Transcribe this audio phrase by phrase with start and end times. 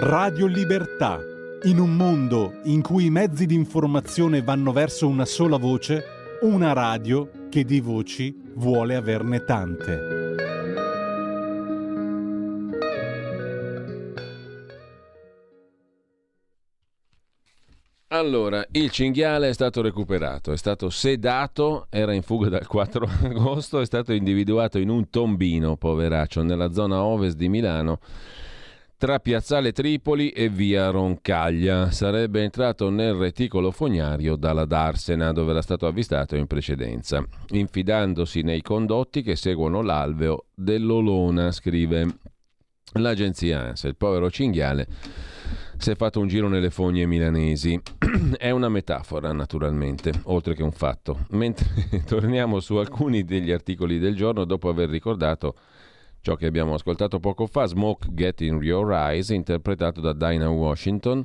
[0.00, 1.18] Radio Libertà.
[1.64, 6.04] In un mondo in cui i mezzi di informazione vanno verso una sola voce,
[6.42, 10.36] una radio che di voci vuole averne tante.
[18.06, 23.80] Allora, il cinghiale è stato recuperato, è stato sedato, era in fuga dal 4 agosto,
[23.80, 27.98] è stato individuato in un tombino, poveraccio, nella zona ovest di Milano
[28.98, 31.92] tra Piazzale Tripoli e via Roncaglia.
[31.92, 38.60] Sarebbe entrato nel reticolo fognario dalla Darsena, dove era stato avvistato in precedenza, infidandosi nei
[38.60, 42.06] condotti che seguono l'alveo dell'Olona, scrive
[42.94, 43.86] l'agenzia ANSA.
[43.86, 44.88] Il povero cinghiale
[45.76, 47.80] si è fatto un giro nelle fogne milanesi.
[48.36, 51.26] è una metafora, naturalmente, oltre che un fatto.
[51.30, 51.68] Mentre
[52.04, 55.54] torniamo su alcuni degli articoli del giorno, dopo aver ricordato
[56.20, 61.24] Ciò che abbiamo ascoltato poco fa, Smoke Get in Your Eyes, interpretato da Dinah Washington,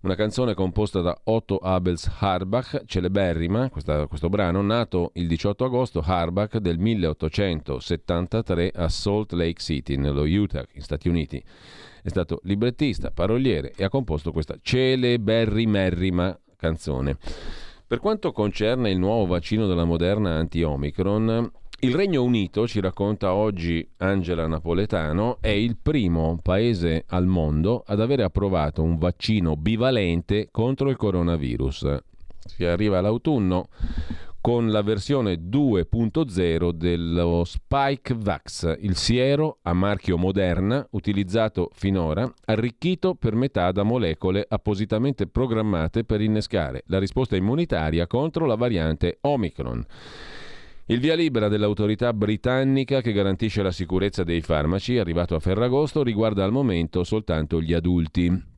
[0.00, 6.00] una canzone composta da Otto Abels Harbach, celeberrima, questa, questo brano, nato il 18 agosto
[6.04, 11.42] Harbach del 1873 a Salt Lake City, nello Utah, in Stati Uniti.
[12.00, 17.16] È stato librettista, paroliere e ha composto questa celeberrimerrima canzone.
[17.84, 21.50] Per quanto concerne il nuovo vaccino della Moderna anti-Omicron,
[21.80, 28.00] il Regno Unito, ci racconta oggi Angela Napoletano, è il primo paese al mondo ad
[28.00, 31.98] avere approvato un vaccino bivalente contro il coronavirus.
[32.46, 33.68] Si arriva all'autunno
[34.40, 43.14] con la versione 2.0 dello Spike Vax, il siero a marchio Moderna utilizzato finora, arricchito
[43.14, 49.86] per metà da molecole appositamente programmate per innescare la risposta immunitaria contro la variante Omicron.
[50.90, 56.44] Il via libera dell'autorità britannica che garantisce la sicurezza dei farmaci, arrivato a Ferragosto, riguarda
[56.44, 58.56] al momento soltanto gli adulti.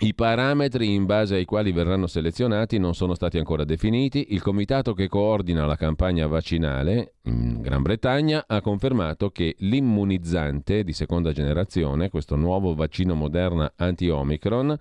[0.00, 4.34] I parametri in base ai quali verranno selezionati non sono stati ancora definiti.
[4.34, 10.92] Il comitato che coordina la campagna vaccinale in Gran Bretagna ha confermato che l'immunizzante di
[10.92, 14.76] seconda generazione, questo nuovo vaccino Moderna anti-Omicron,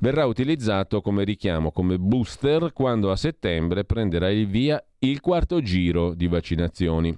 [0.00, 6.14] verrà utilizzato come richiamo, come booster, quando a settembre prenderà il via il quarto giro
[6.14, 7.16] di vaccinazioni.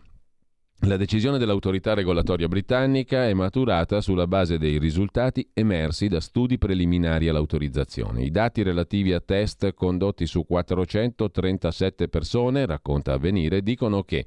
[0.82, 7.26] La decisione dell'autorità regolatoria britannica è maturata sulla base dei risultati emersi da studi preliminari
[7.26, 8.22] all'autorizzazione.
[8.22, 14.26] I dati relativi a test condotti su 437 persone, racconta Avvenire, dicono che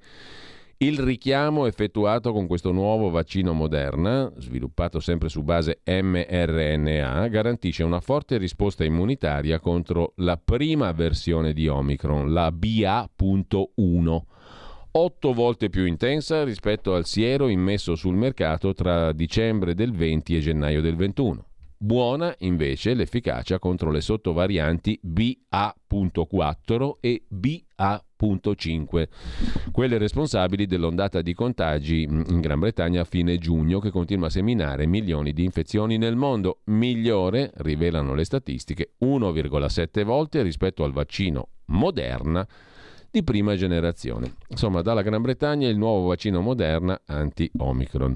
[0.81, 7.99] il richiamo effettuato con questo nuovo vaccino Moderna, sviluppato sempre su base mRNA, garantisce una
[7.99, 14.21] forte risposta immunitaria contro la prima versione di Omicron, la BA.1,
[14.93, 20.39] otto volte più intensa rispetto al siero immesso sul mercato tra dicembre del 20 e
[20.39, 21.45] gennaio del 21.
[21.77, 27.23] Buona invece l'efficacia contro le sottovarianti BA.4 e
[28.21, 29.07] BA.5,
[29.71, 34.85] quelle responsabili dell'ondata di contagi in Gran Bretagna a fine giugno che continua a seminare
[34.85, 42.47] milioni di infezioni nel mondo, migliore, rivelano le statistiche, 1,7 volte rispetto al vaccino Moderna
[43.09, 44.35] di prima generazione.
[44.49, 48.15] Insomma, dalla Gran Bretagna il nuovo vaccino Moderna anti-Omicron.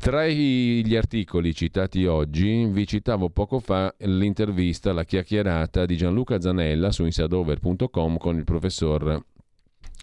[0.00, 6.90] Tra gli articoli citati oggi vi citavo poco fa l'intervista, la chiacchierata di Gianluca Zanella
[6.90, 9.22] su insadover.com con il professor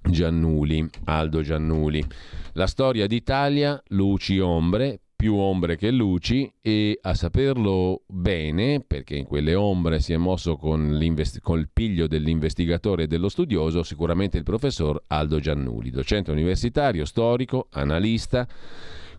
[0.04, 2.06] Giannuli, Aldo Giannuli.
[2.54, 9.26] La storia d'Italia, luci ombre, più ombre che luci e a saperlo bene, perché in
[9.26, 10.96] quelle ombre si è mosso con,
[11.42, 18.48] con piglio dell'investigatore e dello studioso, sicuramente il professor Aldo Giannuli, docente universitario, storico, analista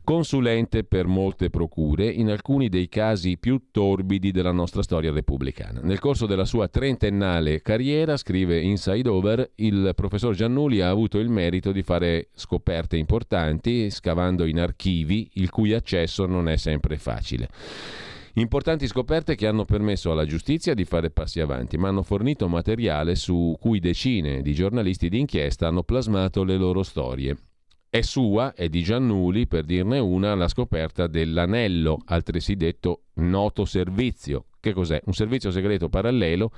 [0.08, 5.80] consulente per molte procure in alcuni dei casi più torbidi della nostra storia repubblicana.
[5.82, 11.28] Nel corso della sua trentennale carriera, scrive Inside Over, il professor Giannuli ha avuto il
[11.28, 17.50] merito di fare scoperte importanti, scavando in archivi il cui accesso non è sempre facile.
[18.36, 23.14] Importanti scoperte che hanno permesso alla giustizia di fare passi avanti, ma hanno fornito materiale
[23.14, 27.36] su cui decine di giornalisti d'inchiesta hanno plasmato le loro storie.
[27.90, 34.46] È sua, è di Giannuli, per dirne una, la scoperta dell'anello, altresì detto noto servizio.
[34.60, 35.00] Che cos'è?
[35.06, 36.52] Un servizio segreto parallelo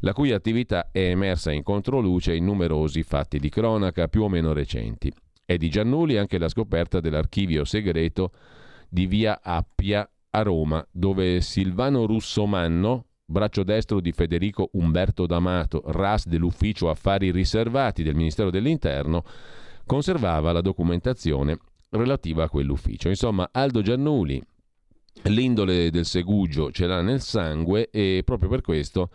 [0.00, 4.52] la cui attività è emersa in controluce in numerosi fatti di cronaca più o meno
[4.52, 5.12] recenti.
[5.44, 8.32] È di Giannuli anche la scoperta dell'archivio segreto
[8.88, 16.26] di via Appia a Roma, dove Silvano Russomanno, braccio destro di Federico Umberto D'Amato, RAS
[16.26, 19.24] dell'Ufficio Affari Riservati del Ministero dell'Interno,
[19.86, 21.58] conservava la documentazione
[21.90, 23.08] relativa a quell'ufficio.
[23.08, 24.42] Insomma, Aldo Giannuli,
[25.24, 29.10] L'indole del segugio ce l'ha nel sangue e proprio per questo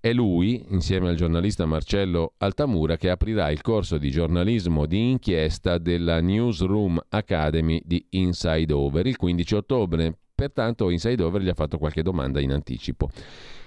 [0.00, 5.78] è lui, insieme al giornalista Marcello Altamura, che aprirà il corso di giornalismo di inchiesta
[5.78, 10.18] della Newsroom Academy di Inside Over il 15 ottobre.
[10.34, 13.10] Pertanto Inside Over gli ha fatto qualche domanda in anticipo.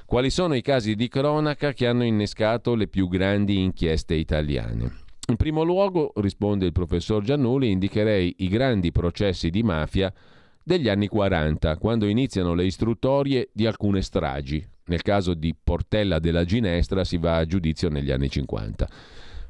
[0.06, 5.07] Quali sono i casi di cronaca che hanno innescato le più grandi inchieste italiane?
[5.30, 10.12] In primo luogo, risponde il professor Giannuli, indicherei i grandi processi di mafia
[10.64, 14.68] degli anni 40, quando iniziano le istruttorie di alcune stragi.
[14.86, 18.90] Nel caso di Portella della Ginestra si va a giudizio negli anni 50.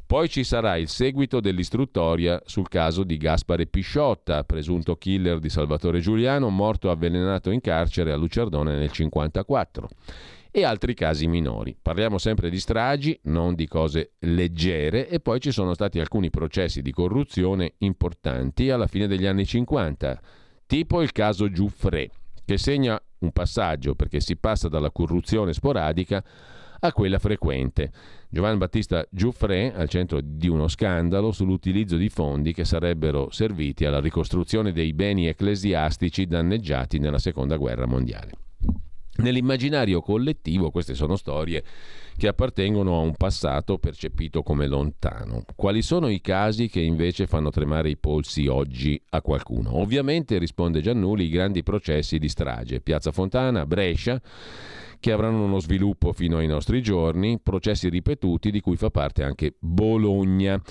[0.06, 6.02] Poi ci sarà il seguito dell'istruttoria sul caso di Gaspare Pisciotta, presunto killer di Salvatore
[6.02, 9.90] Giuliano, morto avvelenato in carcere a Lucerdone nel 1954
[10.52, 11.76] e altri casi minori.
[11.80, 16.82] Parliamo sempre di stragi, non di cose leggere e poi ci sono stati alcuni processi
[16.82, 20.20] di corruzione importanti alla fine degli anni 50,
[20.66, 22.10] tipo il caso Giuffre,
[22.46, 26.24] che segna un passaggio perché si passa dalla corruzione sporadica
[26.82, 27.92] a quella frequente.
[28.30, 34.00] Giovanni Battista Giuffre al centro di uno scandalo sull'utilizzo di fondi che sarebbero serviti alla
[34.00, 38.32] ricostruzione dei beni ecclesiastici danneggiati nella Seconda Guerra Mondiale.
[39.20, 41.64] Nell'immaginario collettivo queste sono storie
[42.16, 45.44] che appartengono a un passato percepito come lontano.
[45.56, 49.78] Quali sono i casi che invece fanno tremare i polsi oggi a qualcuno?
[49.78, 52.82] Ovviamente, risponde Giannuli, i grandi processi di strage.
[52.82, 54.22] Piazza Fontana, Brescia,
[55.00, 59.56] che avranno uno sviluppo fino ai nostri giorni, processi ripetuti di cui fa parte anche
[59.60, 60.62] Bologna.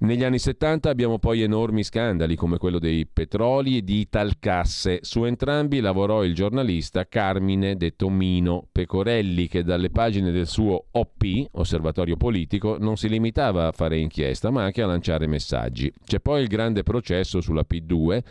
[0.00, 5.00] Negli anni 70 abbiamo poi enormi scandali come quello dei petroli e di Italcasse.
[5.02, 11.48] Su entrambi lavorò il giornalista Carmine detto Mino Pecorelli che dalle pagine del suo OP,
[11.52, 15.92] Osservatorio Politico, non si limitava a fare inchiesta ma anche a lanciare messaggi.
[16.02, 18.22] C'è poi il grande processo sulla P2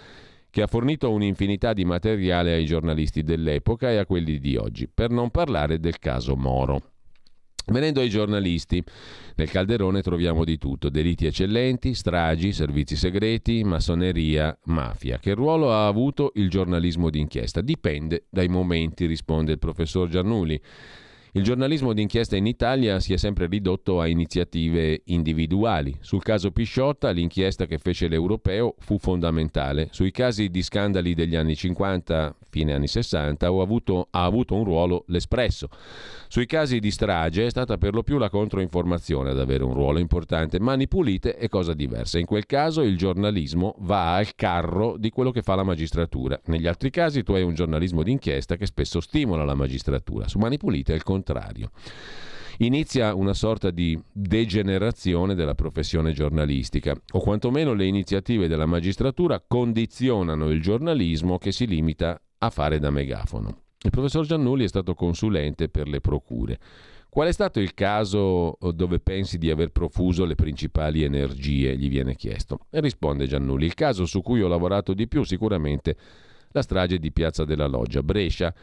[0.50, 5.10] che ha fornito un'infinità di materiale ai giornalisti dell'epoca e a quelli di oggi, per
[5.12, 6.82] non parlare del caso Moro.
[7.70, 8.84] Venendo ai giornalisti,
[9.36, 15.20] nel calderone troviamo di tutto, delitti eccellenti, stragi, servizi segreti, massoneria, mafia.
[15.20, 17.62] Che ruolo ha avuto il giornalismo d'inchiesta?
[17.62, 20.60] Dipende dai momenti, risponde il professor Giannuli.
[21.34, 25.96] Il giornalismo d'inchiesta in Italia si è sempre ridotto a iniziative individuali.
[26.02, 29.90] Sul caso Pisciotta l'inchiesta che fece l'Europeo fu fondamentale.
[29.92, 35.04] Sui casi di scandali degli anni 50, fine anni 60, avuto, ha avuto un ruolo
[35.10, 35.70] l'Espresso.
[36.30, 40.00] Sui casi di strage è stata per lo più la controinformazione ad avere un ruolo
[40.00, 40.60] importante.
[40.60, 42.18] Mani pulite è cosa diversa.
[42.18, 46.40] In quel caso il giornalismo va al carro di quello che fa la magistratura.
[46.46, 50.28] Negli altri casi tu hai un giornalismo d'inchiesta che spesso stimola la magistratura.
[50.28, 51.18] Su Mani pulite è il contrario
[52.60, 60.50] inizia una sorta di degenerazione della professione giornalistica, o quantomeno le iniziative della magistratura condizionano
[60.50, 63.62] il giornalismo che si limita a fare da megafono.
[63.82, 66.60] Il professor Giannulli è stato consulente per le procure.
[67.10, 71.78] Qual è stato il caso eh, dove pensi di aver profuso le principali energie?
[71.78, 72.66] gli viene chiesto.
[72.70, 75.96] E risponde Giannulli, il caso su cui ho lavorato di più sicuramente
[76.52, 78.54] la strage di Piazza della Loggia, Brescia.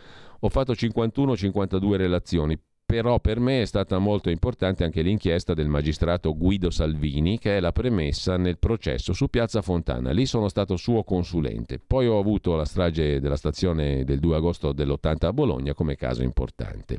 [0.41, 6.37] Ho fatto 51-52 relazioni, però per me è stata molto importante anche l'inchiesta del magistrato
[6.37, 10.13] Guido Salvini, che è la premessa nel processo su Piazza Fontana.
[10.13, 11.81] Lì sono stato suo consulente.
[11.85, 16.23] Poi ho avuto la strage della stazione del 2 agosto dell'80 a Bologna come caso
[16.23, 16.99] importante.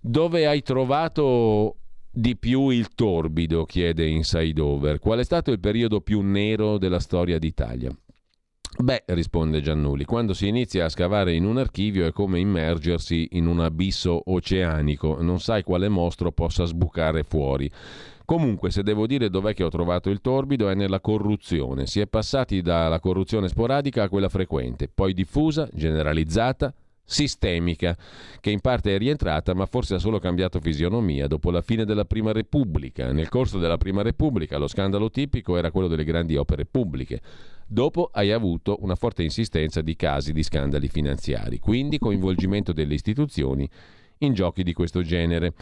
[0.00, 1.76] Dove hai trovato
[2.10, 3.66] di più il torbido?
[3.66, 4.98] chiede Inside Over.
[4.98, 7.94] Qual è stato il periodo più nero della storia d'Italia?
[8.82, 13.46] Beh, risponde Giannuli, quando si inizia a scavare in un archivio è come immergersi in
[13.46, 17.70] un abisso oceanico, non sai quale mostro possa sbucare fuori.
[18.24, 21.86] Comunque, se devo dire dov'è che ho trovato il torbido è nella corruzione.
[21.86, 26.72] Si è passati dalla corruzione sporadica a quella frequente, poi diffusa, generalizzata,
[27.04, 27.94] sistemica,
[28.40, 32.04] che in parte è rientrata ma forse ha solo cambiato fisionomia dopo la fine della
[32.06, 33.12] Prima Repubblica.
[33.12, 37.20] Nel corso della Prima Repubblica lo scandalo tipico era quello delle grandi opere pubbliche.
[37.72, 43.70] Dopo hai avuto una forte insistenza di casi di scandali finanziari, quindi coinvolgimento delle istituzioni
[44.18, 45.52] in giochi di questo genere.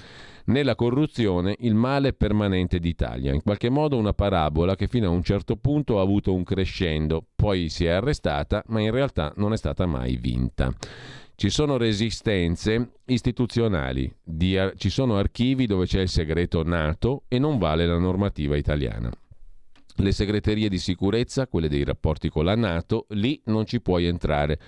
[0.46, 5.22] Nella corruzione il male permanente d'Italia, in qualche modo una parabola che fino a un
[5.22, 9.58] certo punto ha avuto un crescendo, poi si è arrestata, ma in realtà non è
[9.58, 10.72] stata mai vinta.
[11.34, 14.10] Ci sono resistenze istituzionali,
[14.56, 19.10] ar- ci sono archivi dove c'è il segreto nato e non vale la normativa italiana
[20.04, 24.58] le segreterie di sicurezza, quelle dei rapporti con la Nato, lì non ci puoi entrare.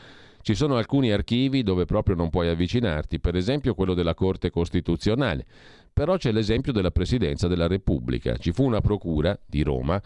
[0.42, 5.44] Ci sono alcuni archivi dove proprio non puoi avvicinarti, per esempio quello della Corte Costituzionale.
[5.92, 8.36] Però c'è l'esempio della Presidenza della Repubblica.
[8.36, 10.00] Ci fu una procura di Roma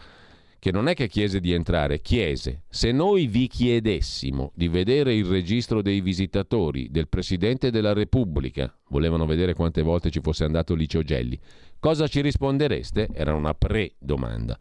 [0.65, 5.25] che non è che chiese di entrare, chiese, se noi vi chiedessimo di vedere il
[5.25, 11.03] registro dei visitatori del Presidente della Repubblica, volevano vedere quante volte ci fosse andato Licio
[11.03, 11.39] Gelli,
[11.77, 13.09] cosa ci rispondereste?
[13.13, 14.57] Era una pre-domanda.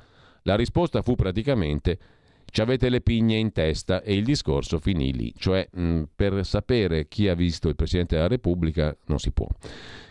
[0.47, 1.99] La risposta fu praticamente
[2.45, 7.09] ci avete le pigne in testa e il discorso finì lì, cioè mh, per sapere
[7.09, 9.49] chi ha visto il Presidente della Repubblica non si può.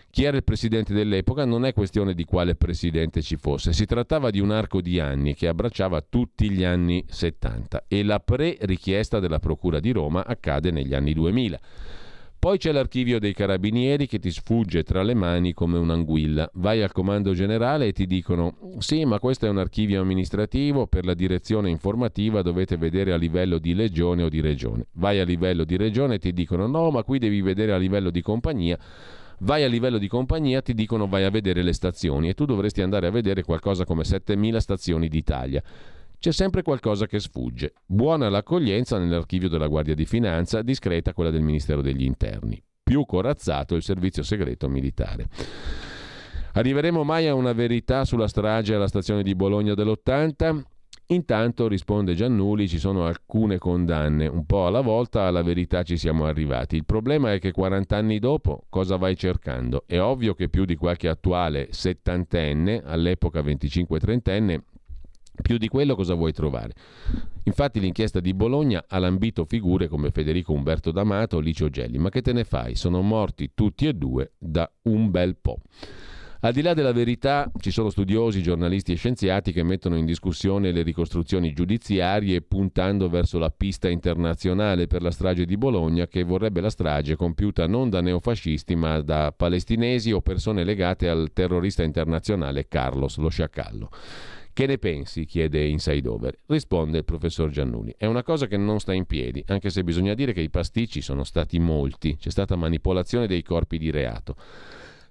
[0.10, 4.30] Chi era il presidente dell'epoca non è questione di quale presidente ci fosse, si trattava
[4.30, 9.40] di un arco di anni che abbracciava tutti gli anni 70 e la pre-richiesta della
[9.40, 11.60] Procura di Roma accade negli anni 2000.
[12.44, 16.50] Poi c'è l'archivio dei carabinieri che ti sfugge tra le mani come un'anguilla.
[16.56, 21.06] Vai al comando generale e ti dicono: Sì, ma questo è un archivio amministrativo, per
[21.06, 24.88] la direzione informativa dovete vedere a livello di legione o di regione.
[24.96, 28.10] Vai a livello di regione e ti dicono: No, ma qui devi vedere a livello
[28.10, 28.78] di compagnia.
[29.40, 32.82] Vai a livello di compagnia, ti dicono vai a vedere le stazioni e tu dovresti
[32.82, 35.64] andare a vedere qualcosa come 7000 stazioni d'Italia.
[36.24, 37.74] C'è sempre qualcosa che sfugge.
[37.86, 42.64] Buona l'accoglienza nell'archivio della Guardia di Finanza, discreta quella del Ministero degli Interni.
[42.82, 45.28] Più corazzato il servizio segreto militare.
[46.54, 50.62] Arriveremo mai a una verità sulla strage alla stazione di Bologna dell'80?
[51.08, 56.24] Intanto, risponde Giannuli, ci sono alcune condanne, un po' alla volta alla verità ci siamo
[56.24, 56.78] arrivati.
[56.78, 59.84] Il problema è che 40 anni dopo cosa vai cercando?
[59.86, 64.62] È ovvio che più di qualche attuale settantenne, all'epoca 25-30enne,
[65.42, 66.74] più di quello cosa vuoi trovare?
[67.44, 72.22] Infatti l'inchiesta di Bologna ha lambito figure come Federico Umberto D'Amato Licio Gelli, ma che
[72.22, 72.76] te ne fai?
[72.76, 75.60] Sono morti tutti e due da un bel po'.
[76.46, 80.74] Al di là della verità, ci sono studiosi, giornalisti e scienziati che mettono in discussione
[80.74, 86.60] le ricostruzioni giudiziarie puntando verso la pista internazionale per la strage di Bologna, che vorrebbe
[86.60, 92.68] la strage compiuta non da neofascisti ma da palestinesi o persone legate al terrorista internazionale
[92.68, 93.90] Carlos lo Sciacallo.
[94.54, 95.26] Che ne pensi?
[95.26, 96.38] chiede Inside Over.
[96.46, 97.96] Risponde il professor Giannuni.
[97.98, 101.02] È una cosa che non sta in piedi, anche se bisogna dire che i pasticci
[101.02, 102.16] sono stati molti.
[102.18, 104.36] C'è stata manipolazione dei corpi di reato.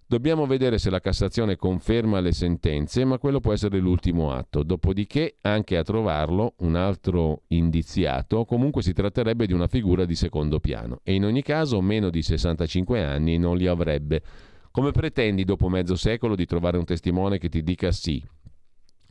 [0.07, 4.63] Dobbiamo vedere se la Cassazione conferma le sentenze, ma quello può essere l'ultimo atto.
[4.63, 10.61] Dopodiché, anche a trovarlo, un altro indiziato, comunque si tratterebbe di una figura di secondo
[10.61, 14.23] piano e in ogni caso meno di 65 anni non li avrebbe.
[14.71, 18.23] Come pretendi dopo mezzo secolo di trovare un testimone che ti dica sì?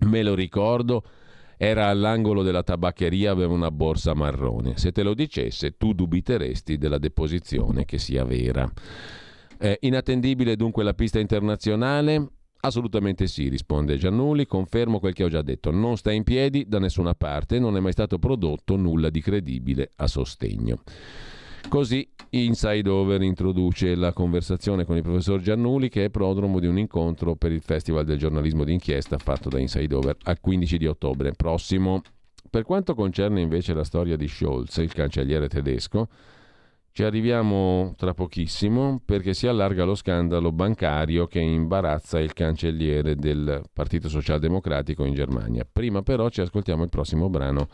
[0.06, 1.04] Me lo ricordo,
[1.58, 4.78] era all'angolo della tabaccheria, aveva una borsa marrone.
[4.78, 8.70] Se te lo dicesse, tu dubiteresti della deposizione che sia vera.
[9.60, 12.30] Eh, inattendibile dunque la pista internazionale?
[12.62, 16.80] Assolutamente sì, risponde Giannulli, confermo quel che ho già detto, non sta in piedi da
[16.80, 20.82] nessuna parte, non è mai stato prodotto nulla di credibile a sostegno.
[21.72, 26.78] Così Inside Over introduce la conversazione con il professor Giannuli che è prodromo di un
[26.78, 31.32] incontro per il Festival del giornalismo d'inchiesta fatto da Inside Over al 15 di ottobre
[31.32, 32.02] prossimo.
[32.50, 36.10] Per quanto concerne invece la storia di Scholz, il cancelliere tedesco,
[36.92, 43.64] ci arriviamo tra pochissimo perché si allarga lo scandalo bancario che imbarazza il cancelliere del
[43.72, 45.66] Partito Socialdemocratico in Germania.
[45.72, 47.70] Prima però ci ascoltiamo il prossimo brano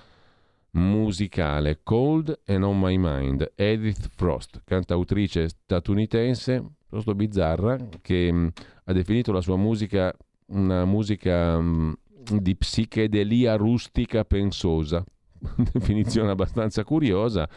[0.77, 8.51] musicale Cold and On My Mind, Edith Frost, cantautrice statunitense, piuttosto bizzarra, che mh,
[8.85, 10.15] ha definito la sua musica
[10.47, 11.97] una musica mh,
[12.39, 15.03] di psichedelia rustica pensosa,
[15.73, 17.49] definizione abbastanza curiosa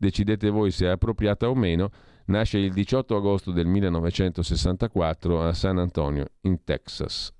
[0.00, 1.90] decidete voi se è appropriata o meno,
[2.26, 7.30] nasce il 18 agosto del 1964 a San Antonio, in Texas.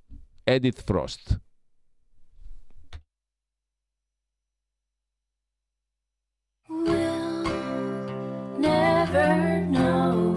[0.44, 1.40] Edith Frost.
[6.72, 7.42] We'll
[8.56, 10.34] never know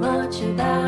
[0.00, 0.85] much about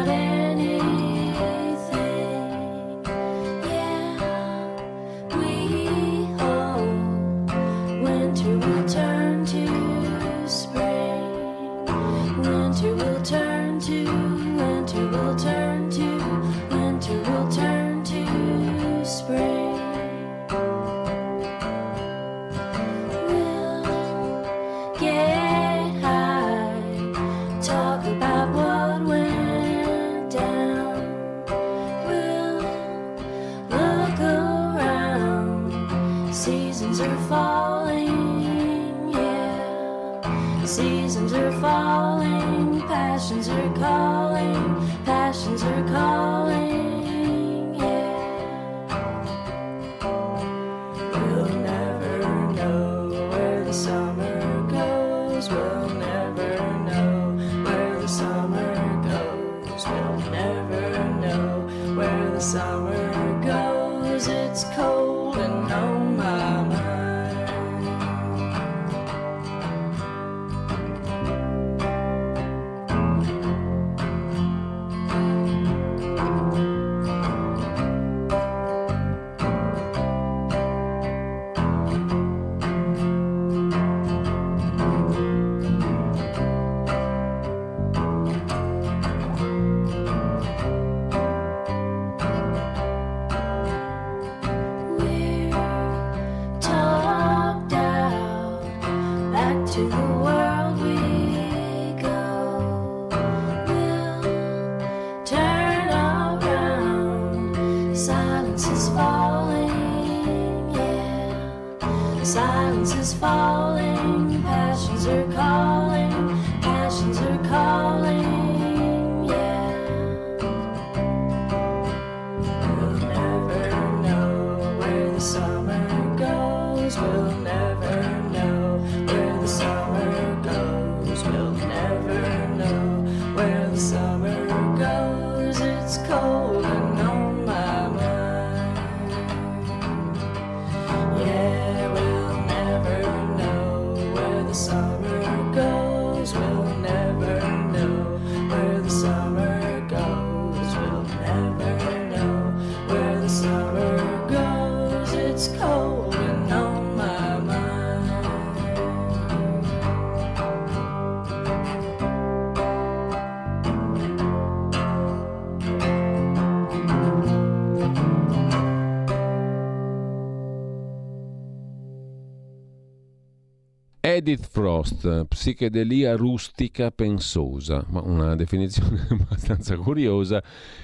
[174.29, 180.43] Edith Frost, psichedelia rustica pensosa, una definizione abbastanza curiosa.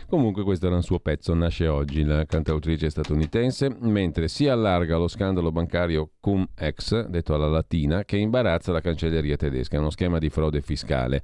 [0.09, 5.09] Comunque questo era un suo pezzo, nasce oggi la cantautrice statunitense, mentre si allarga lo
[5.09, 10.31] scandalo bancario cum-ex, detto alla latina, che imbarazza la cancelleria tedesca, è uno schema di
[10.31, 11.23] frode fiscale.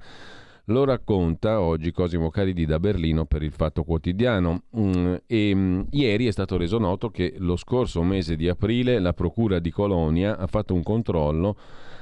[0.65, 6.27] Lo racconta oggi Cosimo Caridi da Berlino per il Fatto Quotidiano mm, e mm, ieri
[6.27, 10.45] è stato reso noto che lo scorso mese di aprile la Procura di Colonia ha
[10.45, 11.57] fatto un controllo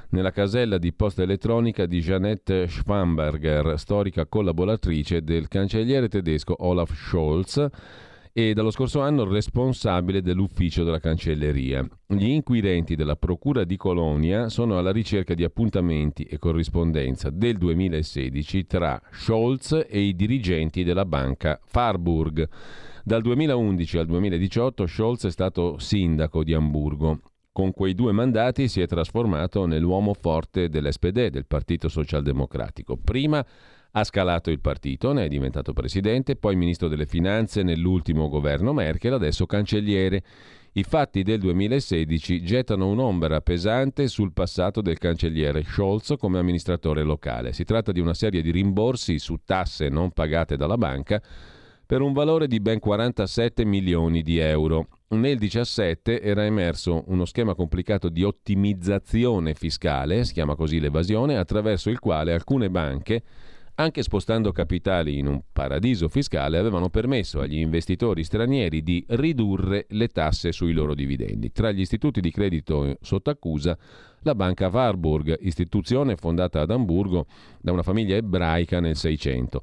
[0.10, 7.68] nella casella di posta elettronica di Jeanette Schwamberger, storica collaboratrice del cancelliere tedesco Olaf Scholz
[8.32, 11.86] e dallo scorso anno responsabile dell'ufficio della cancelleria.
[12.08, 18.66] Gli inquirenti della Procura di Colonia sono alla ricerca di appuntamenti e corrispondenza del 2016
[18.66, 22.48] tra Scholz e i dirigenti della banca Farburg.
[23.04, 27.20] Dal 2011 al 2018 Scholz è stato sindaco di Amburgo.
[27.52, 32.96] Con quei due mandati si è trasformato nell'uomo forte dell'SPD, del Partito Socialdemocratico.
[32.96, 33.46] Prima
[33.92, 39.14] ha scalato il partito, ne è diventato presidente, poi ministro delle finanze nell'ultimo governo Merkel,
[39.14, 40.24] adesso cancelliere.
[40.74, 47.54] I fatti del 2016 gettano un'ombra pesante sul passato del cancelliere Scholz come amministratore locale.
[47.54, 51.20] Si tratta di una serie di rimborsi su tasse non pagate dalla banca
[51.84, 54.88] per un valore di ben 47 milioni di euro.
[55.12, 61.90] Nel 2017 era emerso uno schema complicato di ottimizzazione fiscale, si chiama così l'evasione, attraverso
[61.90, 63.24] il quale alcune banche
[63.80, 70.10] anche spostando capitali in un paradiso fiscale, avevano permesso agli investitori stranieri di ridurre le
[70.10, 71.52] tasse sui loro dividendi.
[71.54, 73.78] Tra gli istituti di credito sotto accusa,
[74.24, 77.26] la banca Warburg, istituzione fondata ad Amburgo
[77.60, 79.62] da una famiglia ebraica nel 600.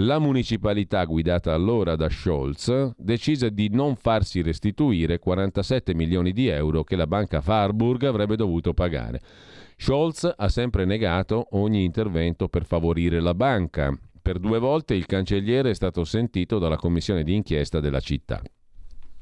[0.00, 6.84] La municipalità guidata allora da Scholz decise di non farsi restituire 47 milioni di euro
[6.84, 9.22] che la banca Warburg avrebbe dovuto pagare.
[9.78, 13.90] Scholz ha sempre negato ogni intervento per favorire la banca.
[14.20, 18.42] Per due volte il cancelliere è stato sentito dalla commissione di inchiesta della città.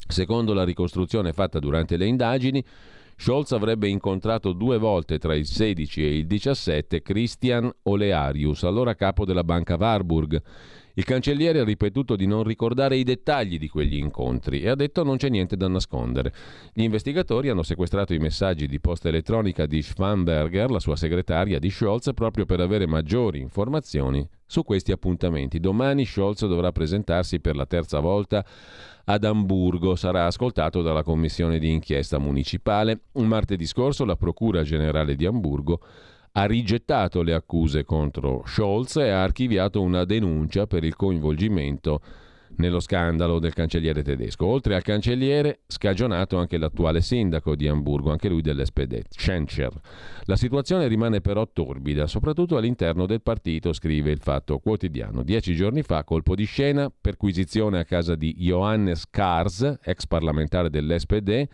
[0.08, 2.64] Secondo la ricostruzione fatta durante le indagini,
[3.16, 9.24] Scholz avrebbe incontrato due volte tra il 16 e il 17 Christian Olearius, allora capo
[9.24, 10.42] della banca Warburg,
[10.96, 15.02] il cancelliere ha ripetuto di non ricordare i dettagli di quegli incontri e ha detto
[15.02, 16.32] non c'è niente da nascondere.
[16.72, 21.70] Gli investigatori hanno sequestrato i messaggi di posta elettronica di Schwamberger, la sua segretaria di
[21.70, 24.24] Scholz, proprio per avere maggiori informazioni
[24.54, 25.58] su questi appuntamenti.
[25.58, 28.44] Domani Scholz dovrà presentarsi per la terza volta
[29.04, 29.96] ad Amburgo.
[29.96, 33.00] Sarà ascoltato dalla commissione di inchiesta municipale.
[33.14, 35.80] Martedì scorso la Procura Generale di Amburgo
[36.36, 42.00] ha rigettato le accuse contro Scholz e ha archiviato una denuncia per il coinvolgimento
[42.56, 44.46] nello scandalo del cancelliere tedesco.
[44.46, 49.72] Oltre al cancelliere, scagionato anche l'attuale sindaco di Amburgo, anche lui dell'SPD, Schenscher.
[50.24, 55.22] La situazione rimane però torbida, soprattutto all'interno del partito, scrive il Fatto Quotidiano.
[55.22, 61.46] Dieci giorni fa, colpo di scena, perquisizione a casa di Johannes Kars, ex parlamentare dell'SPD,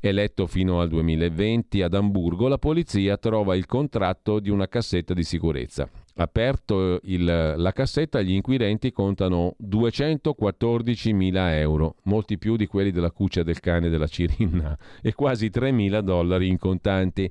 [0.00, 5.24] eletto fino al 2020 ad Amburgo, la polizia trova il contratto di una cassetta di
[5.24, 5.88] sicurezza.
[6.18, 13.42] Aperto il, la cassetta, gli inquirenti contano 214.000 euro, molti più di quelli della cuccia
[13.42, 17.30] del cane della Cirinna, e quasi 3.000 dollari in contanti.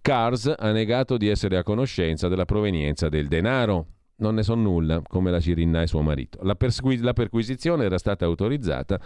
[0.00, 3.86] Cars ha negato di essere a conoscenza della provenienza del denaro.
[4.16, 6.38] Non ne so nulla, come la Cirinna e suo marito.
[6.42, 8.98] La, persqui- la perquisizione era stata autorizzata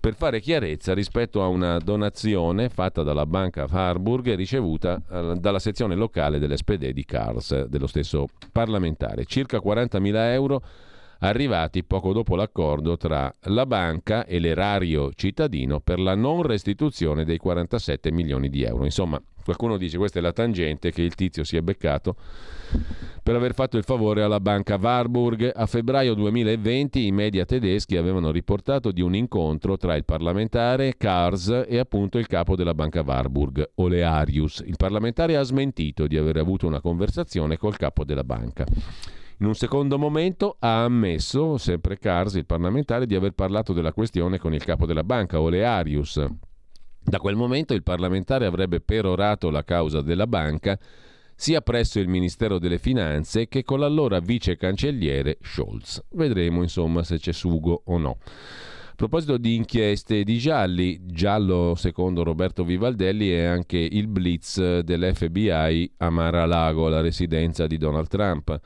[0.00, 5.58] per fare chiarezza rispetto a una donazione fatta dalla banca Harburg e ricevuta eh, dalla
[5.58, 9.26] sezione locale dell'SPD di Kars, dello stesso parlamentare.
[9.26, 10.62] Circa 40.000 euro
[11.18, 17.36] arrivati poco dopo l'accordo tra la banca e l'erario cittadino per la non restituzione dei
[17.36, 18.84] 47 milioni di euro.
[18.84, 22.14] Insomma, qualcuno dice questa è la tangente che il tizio si è beccato
[23.20, 25.50] per aver fatto il favore alla banca Warburg.
[25.52, 31.64] A febbraio 2020 i media tedeschi avevano riportato di un incontro tra il parlamentare Kars
[31.66, 34.62] e appunto il capo della banca Warburg, Olearius.
[34.64, 38.64] Il parlamentare ha smentito di aver avuto una conversazione col capo della banca.
[39.38, 44.38] In un secondo momento ha ammesso, sempre Kars, il parlamentare, di aver parlato della questione
[44.38, 46.24] con il capo della banca, Olearius.
[47.02, 50.78] Da quel momento il parlamentare avrebbe perorato la causa della banca
[51.34, 56.04] sia presso il Ministero delle Finanze che con l'allora vice cancelliere Scholz.
[56.10, 58.18] Vedremo insomma se c'è sugo o no.
[58.20, 65.94] A proposito di inchieste di gialli, giallo secondo Roberto Vivaldelli è anche il blitz dell'FBI
[65.96, 68.60] a Mar-a-Lago, la residenza di Donald Trump.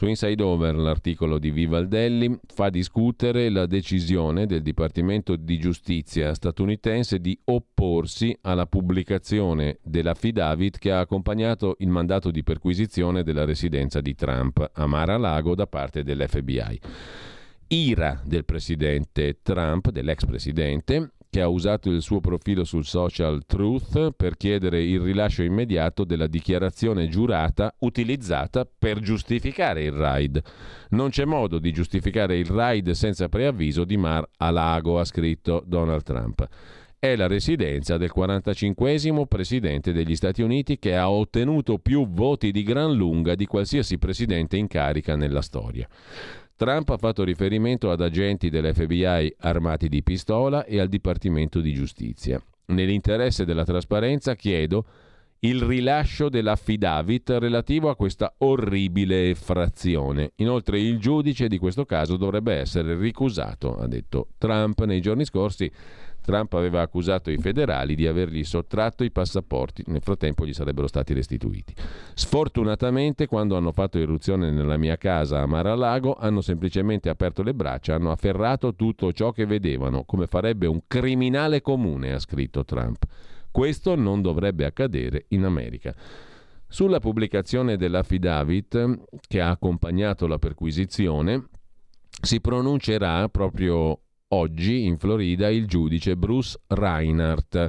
[0.00, 7.20] Su Inside Over l'articolo di Vivaldelli fa discutere la decisione del Dipartimento di Giustizia statunitense
[7.20, 14.14] di opporsi alla pubblicazione dell'affidavit che ha accompagnato il mandato di perquisizione della residenza di
[14.14, 16.80] Trump a Mar-a-Lago da parte dell'FBI.
[17.68, 24.10] Ira del presidente Trump, dell'ex presidente, che ha usato il suo profilo sul social Truth
[24.16, 30.42] per chiedere il rilascio immediato della dichiarazione giurata utilizzata per giustificare il raid.
[30.90, 35.62] Non c'è modo di giustificare il raid senza preavviso di Mar a Lago, ha scritto
[35.64, 36.48] Donald Trump.
[36.98, 42.64] È la residenza del 45 presidente degli Stati Uniti che ha ottenuto più voti di
[42.64, 45.88] gran lunga di qualsiasi presidente in carica nella storia.
[46.60, 52.38] Trump ha fatto riferimento ad agenti dell'FBI armati di pistola e al Dipartimento di Giustizia.
[52.66, 54.84] Nell'interesse della trasparenza chiedo
[55.38, 60.32] il rilascio dell'affidavit relativo a questa orribile effrazione.
[60.36, 65.72] Inoltre il giudice di questo caso dovrebbe essere ricusato, ha detto Trump nei giorni scorsi
[66.30, 71.12] Trump aveva accusato i federali di avergli sottratto i passaporti, nel frattempo gli sarebbero stati
[71.12, 71.74] restituiti.
[72.14, 77.96] Sfortunatamente, quando hanno fatto irruzione nella mia casa a Mar-a-Lago, hanno semplicemente aperto le braccia,
[77.96, 83.04] hanno afferrato tutto ciò che vedevano, come farebbe un criminale comune, ha scritto Trump.
[83.50, 85.92] Questo non dovrebbe accadere in America.
[86.68, 91.48] Sulla pubblicazione dell'affidavit che ha accompagnato la perquisizione,
[92.22, 97.68] si pronuncerà proprio oggi in Florida il giudice Bruce Reinhardt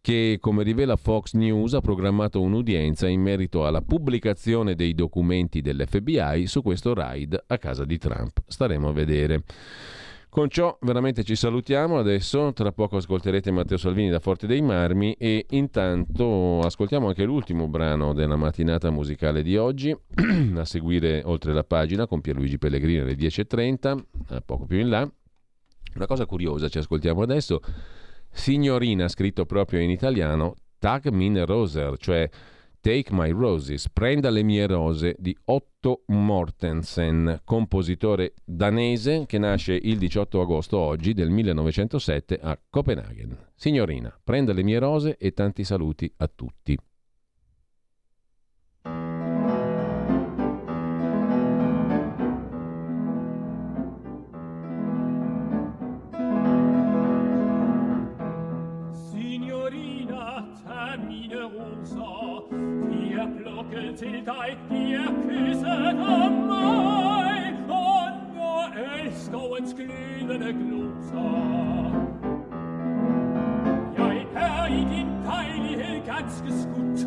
[0.00, 6.46] che, come rivela Fox News, ha programmato un'udienza in merito alla pubblicazione dei documenti dell'FBI
[6.46, 8.40] su questo raid a casa di Trump.
[8.46, 9.42] Staremo a vedere.
[10.30, 15.14] Con ciò veramente ci salutiamo adesso, tra poco ascolterete Matteo Salvini da Forte dei Marmi
[15.14, 19.94] e intanto ascoltiamo anche l'ultimo brano della mattinata musicale di oggi,
[20.54, 25.10] a seguire oltre la pagina con Pierluigi Pellegrini alle 10.30, poco più in là.
[25.98, 27.60] Una cosa curiosa, ci ascoltiamo adesso.
[28.30, 32.30] Signorina, scritto proprio in italiano, Tag Min Roser, cioè
[32.80, 39.98] Take My Roses, Prenda le mie rose di Otto Mortensen, compositore danese che nasce il
[39.98, 43.36] 18 agosto oggi del 1907 a Copenaghen.
[43.56, 46.78] Signorina, prenda le mie rose e tanti saluti a tutti.
[69.58, 71.48] Elskovens glødende gloser.
[73.96, 77.00] Jeg er i din dejlighed ganske skudt,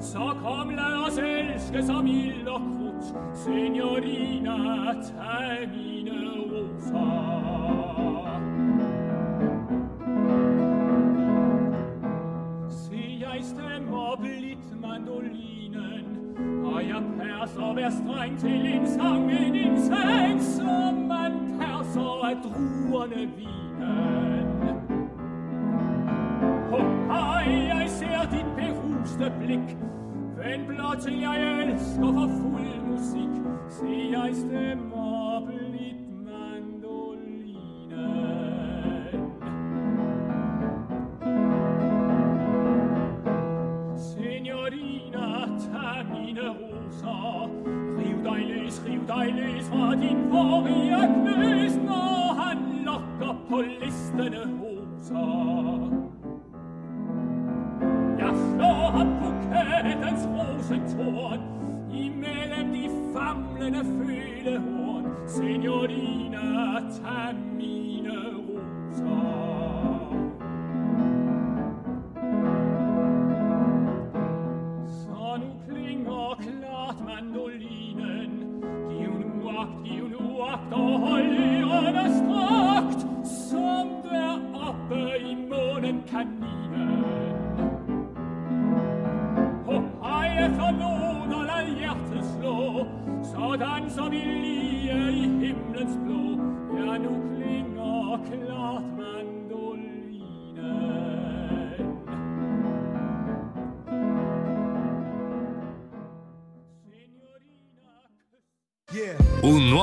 [0.00, 4.56] så kom lad os elske som ild og krudt, signorina,
[4.92, 6.10] tag mine
[6.50, 7.38] roser.
[12.70, 15.47] Se, jeg stemmer blidt mandolin,
[16.80, 23.30] jeg perser hver oh, streng til en sang, en indsang, som man perser af druerne
[23.36, 24.46] vinen.
[26.72, 29.76] Oh, hej, oh, jeg ser dit beruste blik,
[30.36, 38.37] Vend blot til jeg elsker for fuld musik, se jeg stemmer blidt mandolinen.
[47.98, 54.42] Riv dig løs, riv dig løs fra din forrige knøs, når han lokker på listende
[54.60, 55.57] hoser.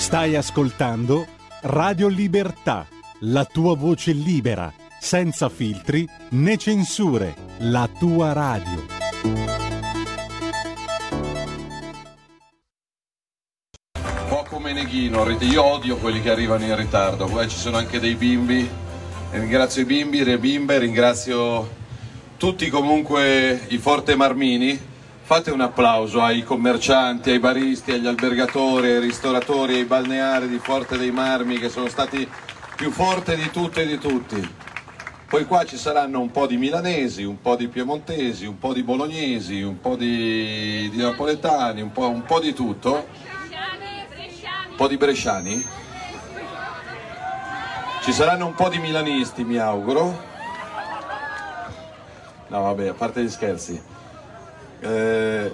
[0.00, 1.26] Stai ascoltando
[1.60, 2.86] Radio Libertà,
[3.20, 8.86] la tua voce libera, senza filtri né censure, la tua radio.
[14.26, 18.68] Poco meneghino, io odio quelli che arrivano in ritardo, poi ci sono anche dei bimbi,
[19.32, 21.68] ringrazio i bimbi, le bimbe, ringrazio
[22.38, 24.80] tutti comunque i Forte Marmini,
[25.30, 30.98] fate un applauso ai commercianti, ai baristi, agli albergatori, ai ristoratori, ai balneari di Forte
[30.98, 32.28] dei Marmi che sono stati
[32.74, 34.54] più forti di tutte e di tutti.
[35.28, 38.82] Poi qua ci saranno un po' di milanesi, un po' di piemontesi, un po' di
[38.82, 43.06] bolognesi, un po' di, di napoletani, un po', un po' di tutto.
[44.70, 45.64] Un po' di bresciani.
[48.02, 50.26] Ci saranno un po' di milanisti, mi auguro.
[52.48, 53.89] No, vabbè, a parte gli scherzi.
[54.82, 55.52] Eh,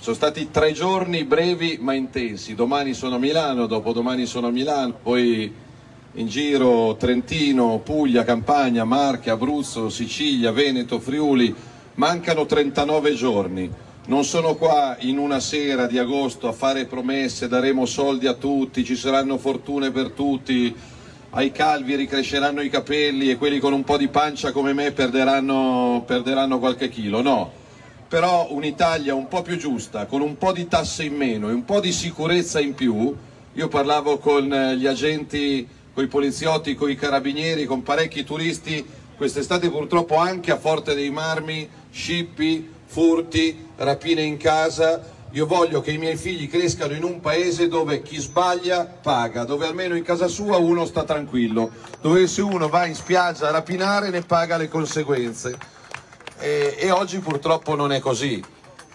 [0.00, 2.54] sono stati tre giorni brevi ma intensi.
[2.56, 5.52] Domani sono a Milano, dopodomani sono a Milano, poi
[6.12, 11.54] in giro Trentino, Puglia, Campania, Marche, Abruzzo, Sicilia, Veneto, Friuli.
[11.94, 13.70] Mancano 39 giorni.
[14.06, 18.84] Non sono qua in una sera di agosto a fare promesse, daremo soldi a tutti,
[18.84, 20.74] ci saranno fortune per tutti,
[21.30, 26.04] ai calvi ricresceranno i capelli e quelli con un po' di pancia come me perderanno,
[26.06, 27.20] perderanno qualche chilo.
[27.20, 27.64] No,
[28.16, 31.66] però un'Italia un po' più giusta, con un po' di tasse in meno e un
[31.66, 33.14] po' di sicurezza in più.
[33.52, 38.82] Io parlavo con eh, gli agenti, con i poliziotti, con i carabinieri, con parecchi turisti
[39.18, 44.98] quest'estate purtroppo anche a Forte dei Marmi, scippi, furti, rapine in casa.
[45.32, 49.66] Io voglio che i miei figli crescano in un paese dove chi sbaglia paga, dove
[49.66, 51.68] almeno in casa sua uno sta tranquillo,
[52.00, 55.74] dove se uno va in spiaggia a rapinare ne paga le conseguenze
[56.38, 58.42] e, e oggi purtroppo non è così.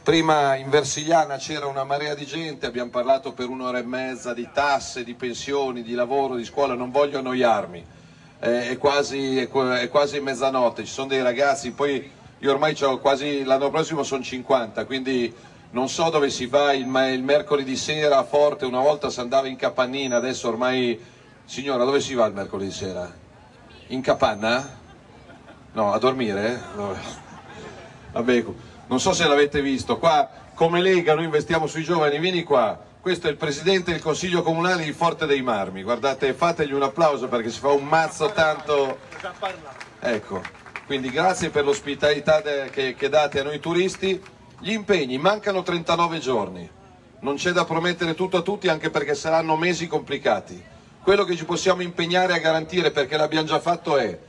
[0.04, 4.49] Prima in Versigliana c'era una marea di gente, abbiamo parlato per un'ora e mezza di
[4.51, 7.86] tasse, di pensioni, di lavoro, di scuola, non voglio annoiarmi,
[8.39, 13.69] è, quasi, è, quasi, mezzanotte, ci sono dei ragazzi, poi io ormai ho quasi, l'anno
[13.69, 15.32] prossimo sono 50, quindi
[15.69, 19.47] non so dove si va il, il mercoledì sera a Forte, una volta si andava
[19.47, 20.99] in capannina, adesso ormai,
[21.45, 23.13] signora dove si va il mercoledì sera?
[23.89, 24.80] In capanna?
[25.73, 26.60] No, a dormire?
[26.75, 27.30] No.
[28.12, 28.45] Vabbè,
[28.88, 33.28] non so se l'avete visto, qua come Lega noi investiamo sui giovani, vieni qua, questo
[33.28, 37.50] è il presidente del consiglio comunale di Forte dei Marmi, guardate, fategli un applauso perché
[37.50, 39.00] si fa un mazzo tanto...
[40.00, 40.41] Ecco,
[40.86, 44.21] quindi grazie per l'ospitalità che, che date a noi turisti.
[44.60, 46.69] Gli impegni, mancano 39 giorni,
[47.21, 50.62] non c'è da promettere tutto a tutti anche perché saranno mesi complicati.
[51.02, 54.19] Quello che ci possiamo impegnare a garantire, perché l'abbiamo già fatto, è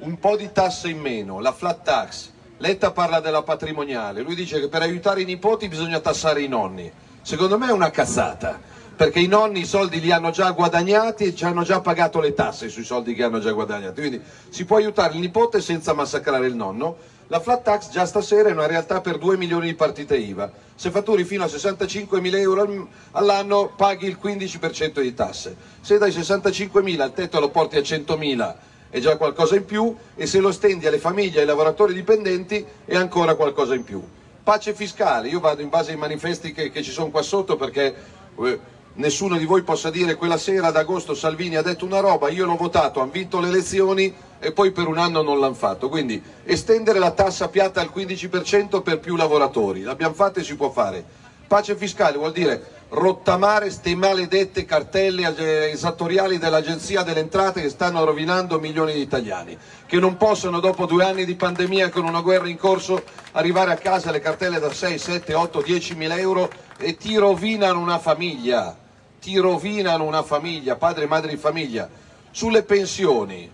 [0.00, 2.31] un po' di tasse in meno, la flat tax,
[2.62, 6.88] Letta parla della patrimoniale, lui dice che per aiutare i nipoti bisogna tassare i nonni.
[7.20, 8.60] Secondo me è una cazzata,
[8.94, 12.34] perché i nonni i soldi li hanno già guadagnati e ci hanno già pagato le
[12.34, 14.00] tasse sui soldi che hanno già guadagnato.
[14.00, 16.98] Quindi si può aiutare il nipote senza massacrare il nonno.
[17.26, 20.48] La flat tax già stasera è una realtà per 2 milioni di partite IVA.
[20.76, 25.56] Se fatturi fino a 65 mila euro all'anno paghi il 15% di tasse.
[25.80, 28.56] Se dai 65 mila il tetto lo porti a 100 mila
[28.92, 32.62] è già qualcosa in più e se lo stendi alle famiglie e ai lavoratori dipendenti
[32.84, 34.02] è ancora qualcosa in più.
[34.42, 37.94] Pace fiscale, io vado in base ai manifesti che, che ci sono qua sotto perché
[38.38, 38.60] eh,
[38.94, 42.44] nessuno di voi possa dire quella sera ad agosto Salvini ha detto una roba, io
[42.44, 45.88] l'ho votato, hanno vinto le elezioni e poi per un anno non l'hanno fatto.
[45.88, 50.70] Quindi estendere la tassa piatta al 15% per più lavoratori, l'abbiamo fatto e si può
[50.70, 51.02] fare.
[51.46, 58.58] Pace fiscale vuol dire rottamare queste maledette cartelle esattoriali dell'Agenzia delle Entrate che stanno rovinando
[58.58, 62.58] milioni di italiani, che non possono dopo due anni di pandemia con una guerra in
[62.58, 63.02] corso
[63.32, 67.80] arrivare a casa le cartelle da 6, 7, 8, 10 mila euro e ti rovinano
[67.80, 68.76] una famiglia,
[69.20, 71.88] ti rovinano una famiglia, padre e madre di famiglia.
[72.30, 73.50] Sulle pensioni,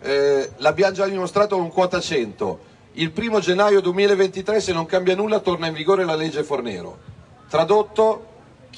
[0.00, 5.40] eh, l'abbiamo già dimostrato con quota 100, il primo gennaio 2023 se non cambia nulla
[5.40, 7.16] torna in vigore la legge Fornero.
[7.48, 8.27] Tradotto,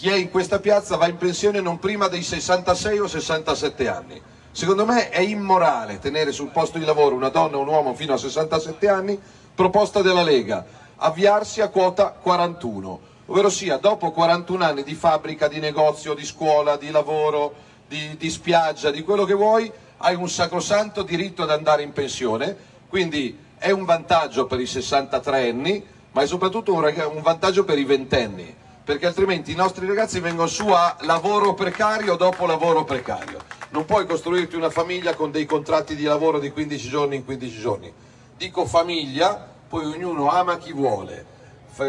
[0.00, 4.18] chi è in questa piazza va in pensione non prima dei 66 o 67 anni.
[4.50, 8.14] Secondo me è immorale tenere sul posto di lavoro una donna o un uomo fino
[8.14, 9.20] a 67 anni,
[9.54, 10.64] proposta della Lega,
[10.96, 13.00] avviarsi a quota 41.
[13.26, 17.52] ovvero sia dopo 41 anni di fabbrica, di negozio, di scuola, di lavoro,
[17.86, 22.56] di, di spiaggia, di quello che vuoi, hai un sacrosanto diritto ad andare in pensione,
[22.88, 27.78] quindi è un vantaggio per i 63 anni, ma è soprattutto un, un vantaggio per
[27.78, 28.56] i ventenni,
[28.90, 33.38] perché altrimenti i nostri ragazzi vengono su a lavoro precario dopo lavoro precario.
[33.68, 37.60] Non puoi costruirti una famiglia con dei contratti di lavoro di 15 giorni in 15
[37.60, 37.92] giorni.
[38.36, 41.24] Dico famiglia, poi ognuno ama chi vuole.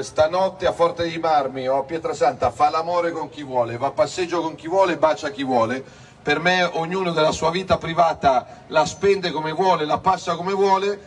[0.02, 3.92] Stanotte a Forte dei Marmi o a Pietrasanta fa l'amore con chi vuole, va a
[3.92, 5.84] passeggio con chi vuole, bacia chi vuole.
[6.22, 11.00] Per me ognuno della sua vita privata la spende come vuole, la passa come vuole.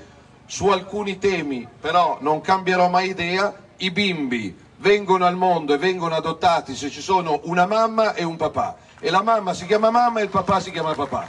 [0.46, 6.14] Su alcuni temi però non cambierò mai idea, i bimbi vengono al mondo e vengono
[6.14, 10.20] adottati se ci sono una mamma e un papà e la mamma si chiama mamma
[10.20, 11.28] e il papà si chiama papà.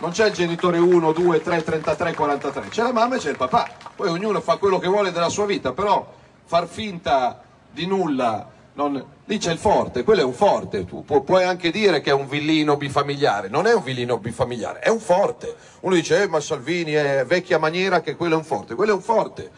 [0.00, 3.36] Non c'è il genitore 1, 2, 3, 33, 43, c'è la mamma e c'è il
[3.36, 3.68] papà.
[3.94, 6.06] Poi ognuno fa quello che vuole della sua vita, però
[6.44, 7.40] far finta
[7.70, 11.70] di nulla, non- lì c'è il forte, quello è un forte, tu pu- puoi anche
[11.70, 15.56] dire che è un villino bifamiliare, non è un villino bifamiliare, è un forte.
[15.80, 18.96] Uno dice, eh, ma Salvini è vecchia maniera che quello è un forte, quello è
[18.96, 19.50] un forte.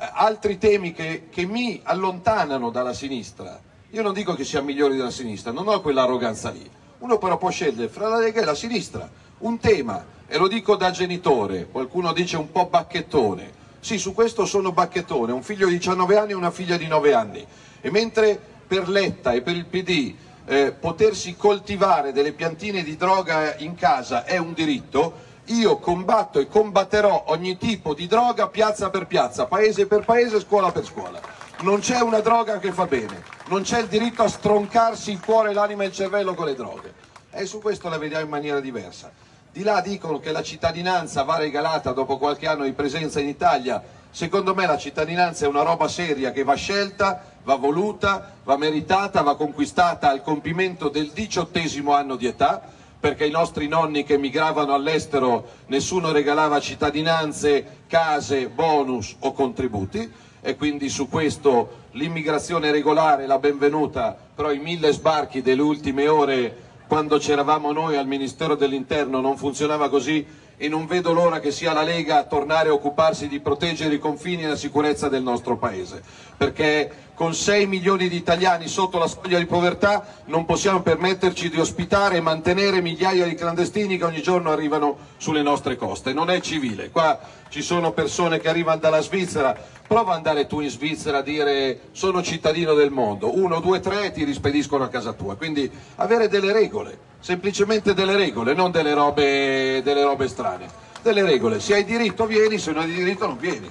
[0.00, 4.96] Eh, altri temi che, che mi allontanano dalla sinistra, io non dico che siamo migliori
[4.96, 6.70] della sinistra, non ho quell'arroganza lì.
[6.98, 10.76] Uno però può scegliere fra la Lega e la sinistra un tema, e lo dico
[10.76, 13.56] da genitore, qualcuno dice un po' bacchettone.
[13.80, 17.14] Sì, su questo sono bacchettone, un figlio di 19 anni e una figlia di 9
[17.14, 17.46] anni.
[17.80, 23.56] E mentre per Letta e per il PD eh, potersi coltivare delle piantine di droga
[23.58, 29.06] in casa è un diritto, io combatto e combatterò ogni tipo di droga piazza per
[29.06, 31.20] piazza, paese per paese, scuola per scuola.
[31.60, 35.52] Non c'è una droga che fa bene, non c'è il diritto a stroncarsi il cuore,
[35.52, 36.94] l'anima e il cervello con le droghe.
[37.30, 39.10] E su questo la vediamo in maniera diversa.
[39.50, 43.82] Di là dicono che la cittadinanza va regalata dopo qualche anno di presenza in Italia.
[44.10, 49.22] Secondo me la cittadinanza è una roba seria che va scelta, va voluta, va meritata,
[49.22, 52.62] va conquistata al compimento del diciottesimo anno di età,
[53.00, 60.26] perché i nostri nonni che migravano all'estero nessuno regalava cittadinanze, case, bonus o contributi.
[60.40, 66.66] E quindi su questo l'immigrazione regolare la benvenuta, però i mille sbarchi delle ultime ore
[66.86, 70.24] quando c'eravamo noi al Ministero dell'Interno non funzionava così
[70.58, 73.98] e non vedo l'ora che sia la Lega a tornare a occuparsi di proteggere i
[73.98, 76.02] confini e la sicurezza del nostro Paese,
[76.36, 81.58] perché con 6 milioni di italiani sotto la soglia di povertà non possiamo permetterci di
[81.58, 86.40] ospitare e mantenere migliaia di clandestini che ogni giorno arrivano sulle nostre coste, non è
[86.40, 86.90] civile.
[86.90, 89.56] Qua ci sono persone che arrivano dalla Svizzera,
[89.86, 94.12] prova ad andare tu in Svizzera a dire sono cittadino del mondo, uno, due, tre
[94.12, 99.82] ti rispediscono a casa tua, quindi avere delle regole, semplicemente delle regole, non delle robe,
[99.82, 100.66] delle robe strane,
[101.02, 103.70] delle regole, se hai diritto vieni, se non hai diritto non vieni.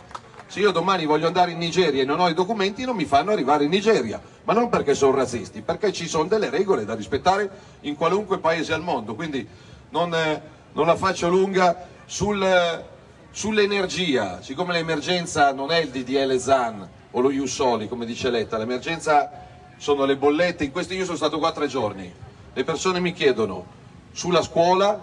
[0.50, 3.32] Se io domani voglio andare in Nigeria e non ho i documenti non mi fanno
[3.32, 7.50] arrivare in Nigeria, ma non perché sono razzisti, perché ci sono delle regole da rispettare
[7.82, 9.46] in qualunque paese al mondo, quindi
[9.90, 10.42] non, eh,
[10.72, 12.42] non la faccio lunga sul,
[13.38, 19.30] sull'energia, siccome l'emergenza non è il DDL ZAN o lo Iussoli come dice Letta, l'emergenza
[19.78, 22.12] sono le bollette, in questi io sono stato qua tre giorni,
[22.52, 23.64] le persone mi chiedono
[24.12, 25.00] sulla scuola?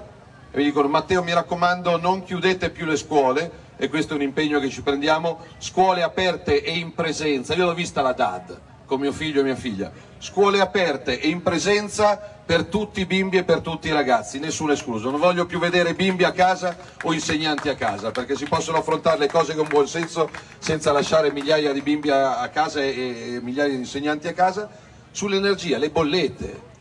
[0.50, 3.62] E mi dicono Matteo mi raccomando non chiudete più le scuole.
[3.76, 7.74] E questo è un impegno che ci prendiamo, scuole aperte e in presenza, io l'ho
[7.74, 12.66] vista la DAD con mio figlio e mia figlia, scuole aperte e in presenza per
[12.66, 16.24] tutti i bimbi e per tutti i ragazzi, nessuno escluso, non voglio più vedere bimbi
[16.24, 20.28] a casa o insegnanti a casa perché si possono affrontare le cose con buon senso
[20.58, 24.68] senza lasciare migliaia di bimbi a, casa e migliaia di insegnanti a casa,
[25.10, 26.72] sull'energia, le bollette,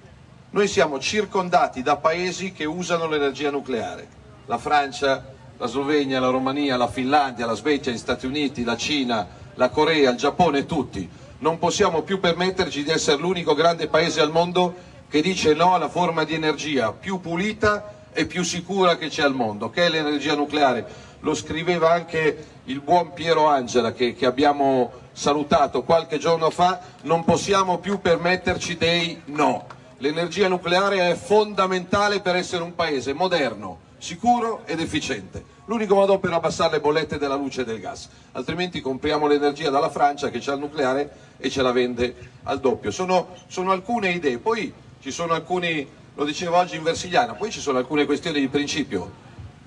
[0.49, 4.07] noi siamo circondati da paesi che usano l'energia nucleare,
[4.45, 5.25] la Francia,
[5.57, 10.11] la Slovenia, la Romania, la Finlandia, la Svezia, gli Stati Uniti, la Cina, la Corea,
[10.11, 11.09] il Giappone, tutti.
[11.39, 15.89] Non possiamo più permetterci di essere l'unico grande paese al mondo che dice no alla
[15.89, 20.33] forma di energia più pulita e più sicura che c'è al mondo, che è l'energia
[20.33, 20.87] nucleare.
[21.19, 27.23] Lo scriveva anche il buon Piero Angela che, che abbiamo salutato qualche giorno fa, non
[27.25, 29.67] possiamo più permetterci dei no.
[29.97, 35.45] L'energia nucleare è fondamentale per essere un paese moderno, sicuro ed efficiente.
[35.65, 39.91] L'unico modo per abbassare le bollette della luce e del gas, altrimenti compriamo l'energia dalla
[39.91, 42.89] Francia che ha il nucleare e ce la vende al doppio.
[42.89, 44.73] Sono, sono alcune idee, poi
[45.03, 45.85] ci sono alcuni,
[46.15, 49.11] lo dicevo oggi in Versigliana, poi ci sono alcune questioni di principio.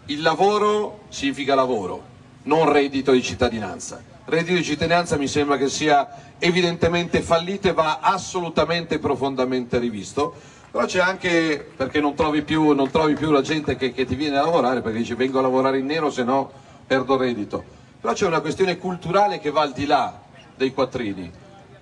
[0.07, 2.03] Il lavoro significa lavoro,
[2.45, 4.03] non reddito di cittadinanza.
[4.25, 6.09] Reddito di cittadinanza mi sembra che sia
[6.39, 10.33] evidentemente fallito e va assolutamente profondamente rivisto.
[10.71, 14.15] Però c'è anche, perché non trovi più, non trovi più la gente che, che ti
[14.15, 16.51] viene a lavorare, perché dici vengo a lavorare in nero se no
[16.87, 17.63] perdo reddito.
[18.01, 20.19] Però c'è una questione culturale che va al di là
[20.57, 21.31] dei quattrini.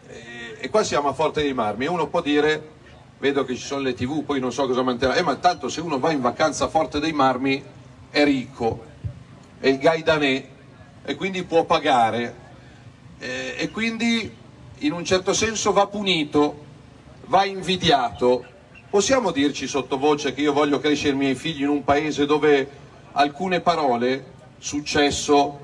[0.08, 2.72] E, e qua siamo a Forte dei Marmi e uno può dire,
[3.18, 5.80] vedo che ci sono le tv, poi non so cosa manterrà, eh, ma tanto se
[5.80, 7.62] uno va in vacanza a Forte dei Marmi
[8.10, 8.84] è ricco,
[9.58, 10.48] è il gaidanè
[11.04, 12.42] e quindi può pagare
[13.18, 14.30] eh, e quindi
[14.78, 16.64] in un certo senso va punito,
[17.26, 18.44] va invidiato.
[18.90, 22.68] Possiamo dirci sottovoce che io voglio crescere i miei figli in un paese dove
[23.12, 25.60] alcune parole, successo,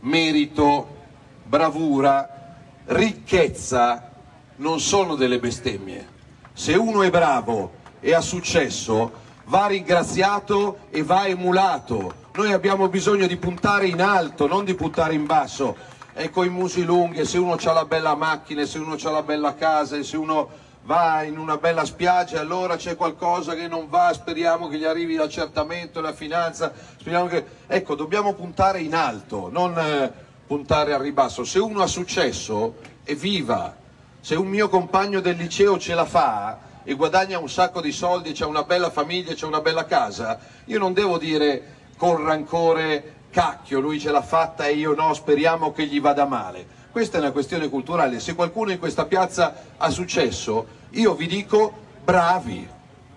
[0.00, 0.96] merito,
[1.44, 4.12] bravura, ricchezza,
[4.56, 6.08] non sono delle bestemmie.
[6.54, 9.10] Se uno è bravo e ha successo,
[9.46, 12.20] va ringraziato e va emulato.
[12.34, 15.76] Noi abbiamo bisogno di puntare in alto, non di puntare in basso.
[16.14, 19.54] E coi musi lunghi, se uno ha la bella macchina, se uno ha la bella
[19.54, 20.48] casa, se uno
[20.84, 25.14] va in una bella spiaggia, allora c'è qualcosa che non va, speriamo che gli arrivi
[25.14, 26.72] l'accertamento, la finanza,
[27.02, 27.44] che...
[27.66, 30.12] Ecco, dobbiamo puntare in alto, non eh,
[30.46, 31.44] puntare al ribasso.
[31.44, 32.74] Se uno ha successo,
[33.04, 33.80] evviva!
[34.24, 38.30] Se un mio compagno del liceo ce la fa e guadagna un sacco di soldi,
[38.32, 43.80] c'ha una bella famiglia, c'ha una bella casa, io non devo dire con rancore cacchio,
[43.80, 46.64] lui ce l'ha fatta e io no, speriamo che gli vada male.
[46.92, 48.20] Questa è una questione culturale.
[48.20, 51.72] Se qualcuno in questa piazza ha successo, io vi dico
[52.04, 52.68] bravi,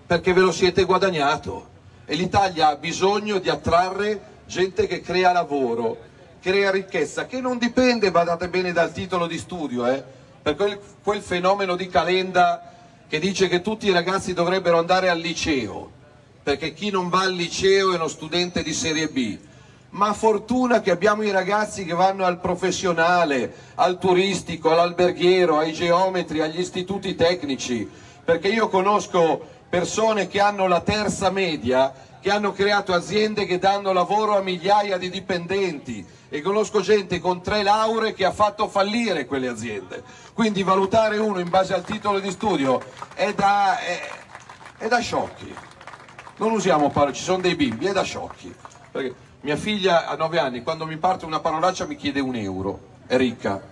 [0.04, 1.68] perché ve lo siete guadagnato.
[2.04, 5.98] E l'Italia ha bisogno di attrarre gente che crea lavoro,
[6.40, 10.15] crea ricchezza, che non dipende, badate bene, dal titolo di studio, eh,
[10.46, 12.72] per quel, quel fenomeno di calenda
[13.08, 15.90] che dice che tutti i ragazzi dovrebbero andare al liceo,
[16.40, 19.36] perché chi non va al liceo è uno studente di serie B.
[19.90, 26.40] Ma fortuna che abbiamo i ragazzi che vanno al professionale, al turistico, all'alberghiero, ai geometri,
[26.40, 27.90] agli istituti tecnici,
[28.24, 31.92] perché io conosco persone che hanno la terza media,
[32.26, 37.40] che hanno creato aziende che danno lavoro a migliaia di dipendenti e conosco gente con
[37.40, 40.02] tre lauree che ha fatto fallire quelle aziende.
[40.32, 42.82] Quindi valutare uno in base al titolo di studio
[43.14, 44.00] è da, è,
[44.76, 45.54] è da sciocchi.
[46.38, 48.52] Non usiamo parole, ci sono dei bimbi, è da sciocchi.
[48.90, 52.80] Perché mia figlia ha 9 anni, quando mi parte una parolaccia mi chiede un euro,
[53.06, 53.62] è ricca,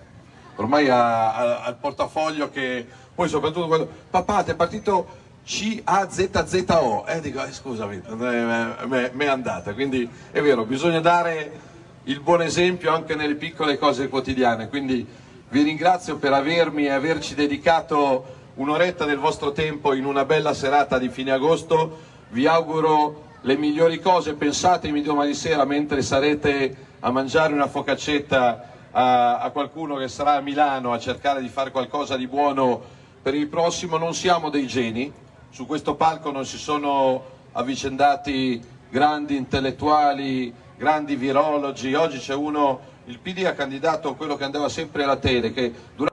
[0.55, 2.86] ormai ha, ha, ha il portafoglio che...
[3.16, 3.88] Poi soprattutto quando...
[4.11, 7.05] Papà, ti è partito C-A-Z-Z-O.
[7.07, 9.74] Eh, dico, eh, scusami, mi è andata.
[9.74, 11.72] Quindi è vero, bisogna dare
[12.05, 14.68] il buon esempio anche nelle piccole cose quotidiane.
[14.68, 15.07] Quindi
[15.49, 20.99] vi ringrazio per avermi e averci dedicato un'oretta del vostro tempo in una bella serata
[20.99, 22.12] di fine agosto.
[22.30, 29.38] Vi auguro le migliori cose, pensatemi domani sera mentre sarete a mangiare una focaccetta a,
[29.40, 32.80] a, qualcuno che sarà a Milano a cercare di fare qualcosa di buono
[33.20, 35.12] per il prossimo, non siamo dei geni,
[35.55, 43.20] su questo palco non si sono avvicendati grandi intellettuali, grandi virologi, oggi c'è uno, il
[43.20, 46.12] PD ha candidato quello che andava sempre alla tele, che durante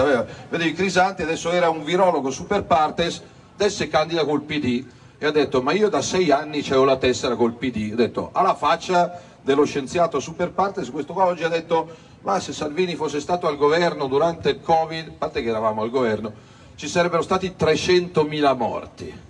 [0.00, 3.20] aveva, vedevi Crisanti adesso era un virologo super partes,
[3.52, 4.86] adesso è candida col PD
[5.18, 8.30] e ha detto ma io da sei anni c'ho la tessera col PD, ha detto
[8.32, 13.20] alla faccia dello scienziato super partes, questo qua oggi ha detto ma se Salvini fosse
[13.20, 16.32] stato al governo durante il Covid, a parte che eravamo al governo,
[16.74, 19.20] ci sarebbero stati 300.000 morti.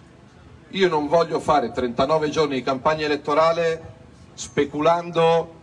[0.70, 3.98] Io non voglio fare 39 giorni di campagna elettorale
[4.34, 5.54] speculando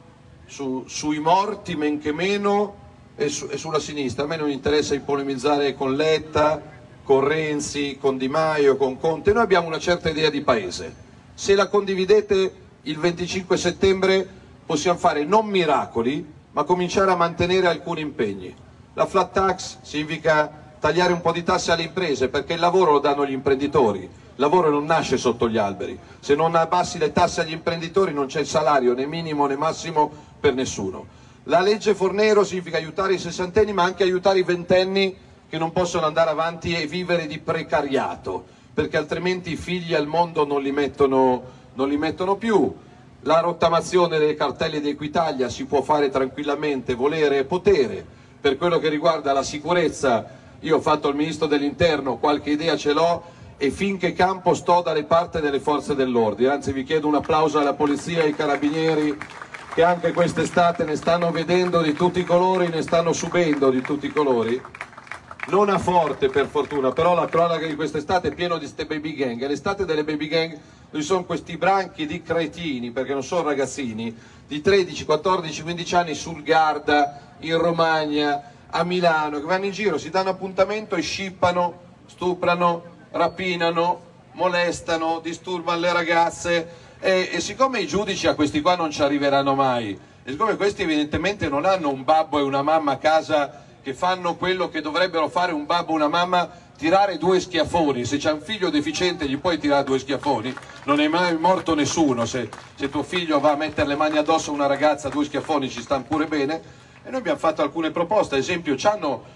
[0.46, 2.86] su, sui morti, men che meno,
[3.16, 4.24] e, su, e sulla sinistra.
[4.24, 6.62] A me non interessa polemizzare con Letta,
[7.04, 9.34] con Renzi, con Di Maio, con Conte.
[9.34, 10.94] Noi abbiamo una certa idea di paese.
[11.34, 14.28] Se la condividete il 25 settembre
[14.68, 18.54] possiamo fare non miracoli, ma cominciare a mantenere alcuni impegni.
[18.94, 23.00] La flat tax significa tagliare un po' di tasse alle imprese perché il lavoro lo
[23.00, 27.42] danno gli imprenditori, il lavoro non nasce sotto gli alberi, se non abbassi le tasse
[27.42, 31.06] agli imprenditori non c'è il salario né minimo né massimo per nessuno.
[31.44, 35.16] La legge Fornero significa aiutare i sessantenni ma anche aiutare i ventenni
[35.48, 40.46] che non possono andare avanti e vivere di precariato, perché altrimenti i figli al mondo
[40.46, 41.42] non li mettono,
[41.76, 42.86] non li mettono più.
[43.28, 48.06] La rottamazione delle cartelle di Equitalia si può fare tranquillamente, volere e potere.
[48.40, 50.26] Per quello che riguarda la sicurezza,
[50.62, 53.22] io ho fatto il Ministro dell'Interno, qualche idea ce l'ho
[53.58, 56.52] e finché campo sto dalle parti delle forze dell'ordine.
[56.52, 59.18] Anzi vi chiedo un applauso alla Polizia e ai Carabinieri
[59.74, 64.06] che anche quest'estate ne stanno vedendo di tutti i colori, ne stanno subendo di tutti
[64.06, 64.62] i colori.
[65.50, 69.14] Non a forte per fortuna, però la cronaca di quest'estate è piena di queste baby
[69.14, 69.42] gang.
[69.42, 70.58] E l'estate delle baby gang
[70.92, 74.16] ci sono questi branchi di cretini, perché non sono ragazzini,
[74.48, 79.98] di 13, 14, 15 anni sul Garda, in Romagna, a Milano, che vanno in giro,
[79.98, 84.02] si danno appuntamento e scippano, stuprano, rapinano,
[84.34, 89.54] molestano, disturbano le ragazze E, e siccome i giudici a questi qua non ci arriveranno
[89.54, 93.94] mai, e siccome questi evidentemente non hanno un babbo e una mamma a casa che
[93.94, 98.32] fanno quello che dovrebbero fare un babbo e una mamma, tirare due schiaffoni, se c'è
[98.32, 102.90] un figlio deficiente gli puoi tirare due schiaffoni, non è mai morto nessuno, se, se
[102.90, 106.04] tuo figlio va a mettere le mani addosso a una ragazza due schiaffoni ci stanno
[106.04, 106.62] pure bene,
[107.04, 108.76] e noi abbiamo fatto alcune proposte, ad esempio,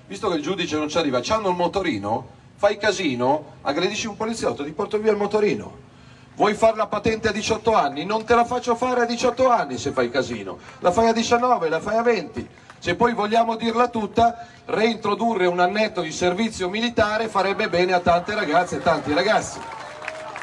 [0.08, 4.64] visto che il giudice non ci arriva, c'hanno il motorino, fai casino, aggredisci un poliziotto,
[4.64, 5.90] ti porto via il motorino.
[6.36, 8.06] Vuoi fare la patente a 18 anni?
[8.06, 10.58] Non te la faccio fare a 18 anni se fai casino.
[10.80, 12.50] La fai a 19, la fai a 20.
[12.82, 18.34] Se poi vogliamo dirla tutta, reintrodurre un annetto di servizio militare farebbe bene a tante
[18.34, 19.60] ragazze e tanti ragazzi.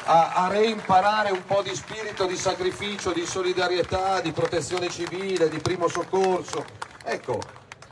[0.05, 5.59] A, a reimparare un po' di spirito di sacrificio, di solidarietà, di protezione civile, di
[5.59, 6.65] primo soccorso.
[7.03, 7.41] Ecco,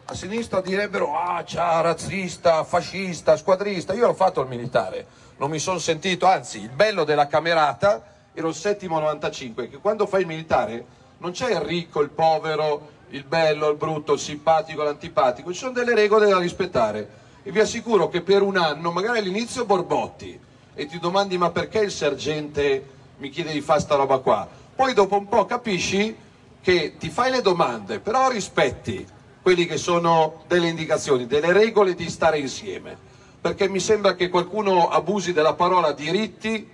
[0.05, 3.95] a sinistra direbbero ah, ciao, razzista, fascista, squadrista.
[3.95, 5.07] Io ho fatto il militare,
[5.39, 8.01] non mi sono sentito, anzi, il bello della camerata
[8.33, 10.85] ero il settimo 95, che quando fai il militare
[11.19, 15.73] non c'è il ricco, il povero, il bello, il brutto, il simpatico, l'antipatico, ci sono
[15.73, 17.25] delle regole da rispettare.
[17.43, 20.39] E vi assicuro che per un anno, magari all'inizio borbotti,
[20.75, 22.85] e ti domandi ma perché il sergente
[23.19, 24.47] mi chiede di fare sta roba qua?
[24.75, 26.15] Poi dopo un po' capisci
[26.61, 29.07] che ti fai le domande, però rispetti
[29.41, 32.99] quelli che sono delle indicazioni, delle regole di stare insieme.
[33.41, 36.69] Perché mi sembra che qualcuno abusi della parola diritti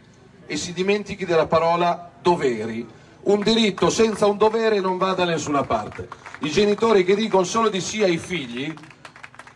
[0.46, 2.88] e si dimentichi della parola doveri.
[3.24, 6.08] Un diritto senza un dovere non va da nessuna parte.
[6.40, 8.74] I genitori che dicono solo di sì ai figli,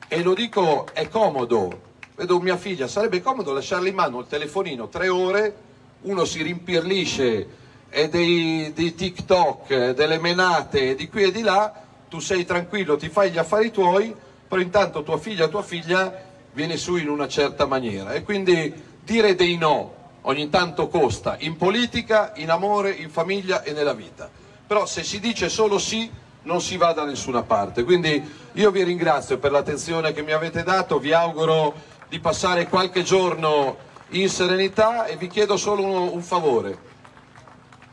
[0.07, 1.81] e lo dico è comodo,
[2.15, 5.55] vedo mia figlia, sarebbe comodo lasciarle in mano il telefonino tre ore,
[6.03, 7.49] uno si rimpirlisce
[7.91, 11.73] e dei, dei TikTok, delle menate di qui e di là,
[12.09, 14.15] tu sei tranquillo, ti fai gli affari tuoi,
[14.47, 18.13] però intanto tua figlia, tua figlia viene su in una certa maniera.
[18.13, 19.95] E quindi dire dei no
[20.29, 24.29] ogni tanto costa, in politica, in amore, in famiglia e nella vita.
[24.67, 26.11] Però se si dice solo sì
[26.43, 27.85] non si va da nessuna parte.
[27.85, 28.23] Quindi
[28.53, 31.75] io vi ringrazio per l'attenzione che mi avete dato, vi auguro
[32.09, 33.77] di passare qualche giorno
[34.11, 36.79] in serenità e vi chiedo solo un, un favore.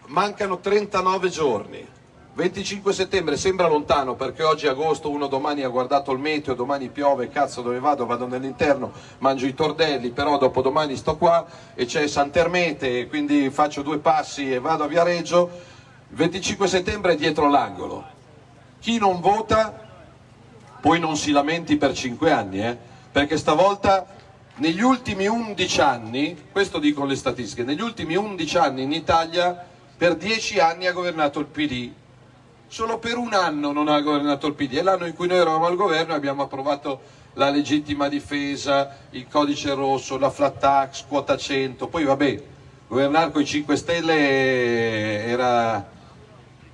[0.07, 1.87] Mancano 39 giorni.
[2.35, 6.89] 25 settembre sembra lontano perché oggi è agosto, uno domani ha guardato il meteo, domani
[6.89, 8.07] piove, cazzo dove vado?
[8.07, 13.83] Vado nell'interno, mangio i tordelli, però dopo domani sto qua e c'è Santermete, quindi faccio
[13.83, 15.47] due passi e vado a Viareggio.
[16.09, 18.03] Il 25 settembre è dietro l'angolo.
[18.79, 19.81] Chi non vota
[20.81, 22.75] poi non si lamenti per 5 anni, eh?
[23.11, 24.07] perché stavolta
[24.55, 30.15] negli ultimi 11 anni, questo dicono le statistiche, negli ultimi 11 anni in Italia per
[30.15, 31.91] 10 anni ha governato il PD,
[32.73, 35.67] solo per un anno non ha governato il PD, è l'anno in cui noi eravamo
[35.67, 37.01] al governo e abbiamo approvato
[37.33, 42.43] la legittima difesa, il codice rosso, la flat tax, quota 100, poi vabbè,
[42.87, 45.87] governare con i 5 Stelle era,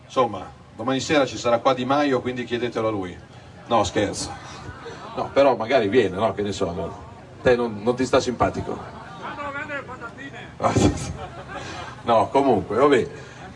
[0.06, 3.18] insomma, domani sera ci sarà qua Di Maio, quindi chiedetelo a lui.
[3.68, 4.32] No, scherzo.
[5.18, 6.34] No, però magari viene, no?
[6.34, 7.08] Che ne so, no?
[7.42, 8.98] te non, non ti sta simpatico.
[12.02, 13.10] No, comunque, vabbè.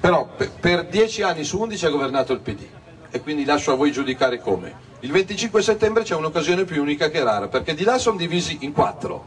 [0.04, 2.66] Però per, per 10 anni su 11 ha governato il PD
[3.10, 4.76] e quindi lascio a voi giudicare come.
[5.00, 8.74] Il 25 settembre c'è un'occasione più unica che rara, perché di là sono divisi in
[8.74, 9.24] quattro.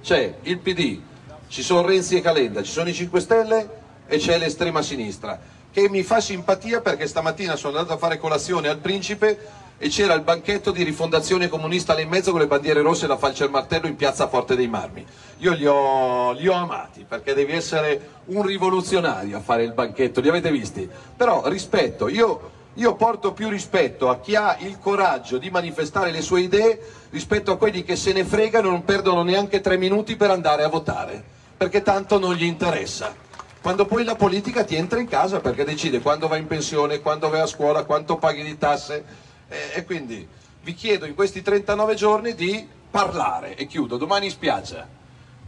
[0.00, 1.00] C'è il PD,
[1.48, 3.70] ci sono Renzi e Calenda, ci sono i 5 Stelle
[4.06, 5.36] e c'è l'estrema sinistra,
[5.68, 9.36] che mi fa simpatia perché stamattina sono andato a fare colazione al Principe
[9.82, 13.08] e c'era il banchetto di rifondazione comunista lì in mezzo con le bandiere rosse e
[13.08, 15.06] la falce al martello in piazza Forte dei Marmi.
[15.38, 20.20] Io li ho, li ho amati perché devi essere un rivoluzionario a fare il banchetto,
[20.20, 20.86] li avete visti?
[21.16, 26.20] Però rispetto, io, io porto più rispetto a chi ha il coraggio di manifestare le
[26.20, 26.78] sue idee
[27.08, 30.62] rispetto a quelli che se ne fregano e non perdono neanche tre minuti per andare
[30.62, 31.24] a votare,
[31.56, 33.14] perché tanto non gli interessa.
[33.62, 37.30] Quando poi la politica ti entra in casa perché decide quando vai in pensione, quando
[37.30, 40.26] vai a scuola, quanto paghi di tasse, eh, e quindi
[40.62, 43.56] vi chiedo in questi 39 giorni di parlare.
[43.56, 44.86] E chiudo, domani in spiaggia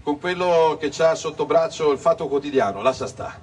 [0.02, 3.38] con quello che ha sotto braccio il Fatto Quotidiano, lascia sta,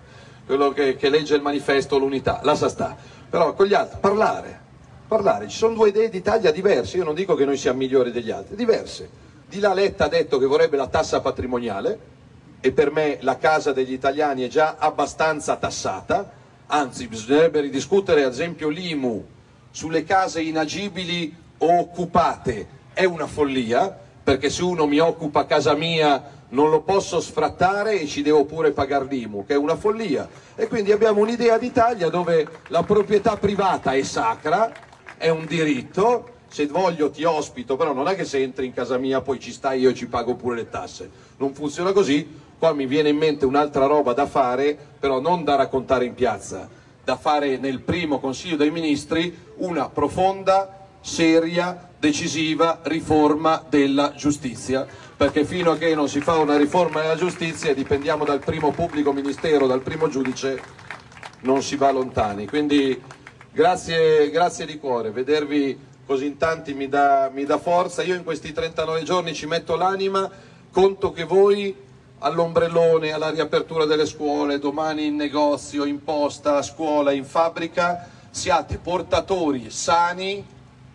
[0.46, 2.98] quello che, che legge il manifesto, l'unità, lascia sta,
[3.30, 4.60] però con gli altri parlare,
[5.08, 8.30] parlare, ci sono due idee d'Italia diverse, io non dico che noi siamo migliori degli
[8.30, 9.28] altri, diverse.
[9.48, 12.18] Di là Letta ha detto che vorrebbe la tassa patrimoniale
[12.60, 16.30] e per me la casa degli italiani è già abbastanza tassata,
[16.68, 19.26] anzi bisognerebbe ridiscutere ad esempio l'IMU
[19.72, 26.38] sulle case inagibili o occupate è una follia, perché se uno mi occupa casa mia
[26.50, 30.28] non lo posso sfrattare e ci devo pure pagare l'IMU, che è una follia.
[30.56, 34.72] E quindi abbiamo un'idea d'Italia dove la proprietà privata è sacra,
[35.18, 38.98] è un diritto, se voglio ti ospito, però non è che se entri in casa
[38.98, 41.10] mia poi ci stai io e ci pago pure le tasse.
[41.38, 45.56] Non funziona così, Qua mi viene in mente un'altra roba da fare, però non da
[45.56, 46.68] raccontare in piazza,
[47.10, 54.86] da fare nel primo Consiglio dei Ministri una profonda, seria, decisiva riforma della giustizia,
[55.18, 58.70] perché fino a che non si fa una riforma della giustizia e dipendiamo dal primo
[58.70, 60.62] pubblico ministero, dal primo giudice,
[61.40, 62.46] non si va lontani.
[62.46, 63.02] Quindi
[63.52, 68.04] grazie, grazie di cuore, vedervi così in tanti mi dà, mi dà forza.
[68.04, 70.30] Io in questi 39 giorni ci metto l'anima,
[70.72, 71.76] conto che voi
[72.20, 78.78] all'ombrellone, alla riapertura delle scuole, domani in negozio, in posta, a scuola, in fabbrica, siate
[78.78, 80.46] portatori sani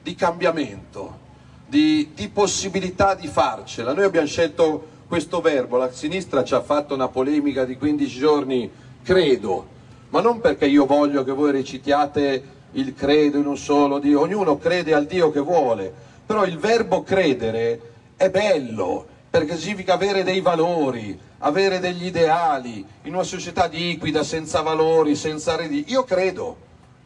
[0.02, 1.18] di cambiamento,
[1.66, 3.92] di, di possibilità di farcela.
[3.92, 8.70] Noi abbiamo scelto questo verbo, la sinistra ci ha fatto una polemica di 15 giorni,
[9.02, 9.66] credo,
[10.10, 14.58] ma non perché io voglio che voi recitiate il credo in un solo Dio, ognuno
[14.58, 15.92] crede al Dio che vuole,
[16.26, 23.14] però il verbo credere è bello, perché significa avere dei valori, avere degli ideali, in
[23.14, 25.86] una società liquida, senza valori, senza redi.
[25.88, 26.56] Io credo,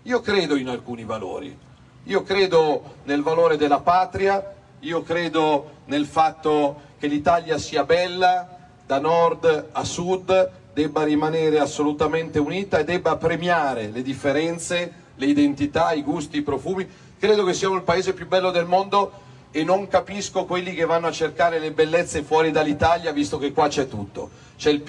[0.02, 1.56] io credo in alcuni valori,
[2.02, 4.44] io credo nel valore della patria,
[4.80, 12.38] io credo nel fatto che l'Italia sia bella da nord a sud, debba rimanere assolutamente
[12.38, 16.86] unita e debba premiare le differenze, le identità, i gusti, i profumi.
[17.18, 21.06] Credo che siamo il paese più bello del mondo e non capisco quelli che vanno
[21.06, 24.30] a cercare le bellezze fuori dall'Italia visto che qua c'è tutto.
[24.56, 24.82] Il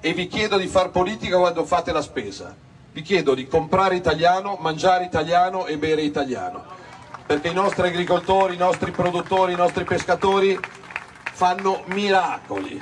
[0.00, 2.54] e vi chiedo di far politica quando fate la spesa.
[2.92, 6.64] Vi chiedo di comprare italiano, mangiare italiano e bere italiano.
[7.26, 10.58] Perché i nostri agricoltori, i nostri produttori, i nostri pescatori
[11.32, 12.80] fanno miracoli.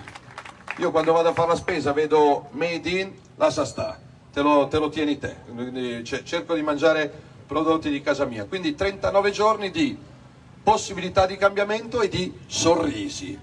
[0.79, 3.99] Io quando vado a fare la spesa vedo made in, lascia sta,
[4.33, 6.03] te lo, te lo tieni te.
[6.05, 7.11] Cioè, cerco di mangiare
[7.47, 8.45] prodotti di casa mia.
[8.45, 9.99] Quindi 39 giorni di
[10.67, 13.39] possibilità di cambiamento e di sorrisi.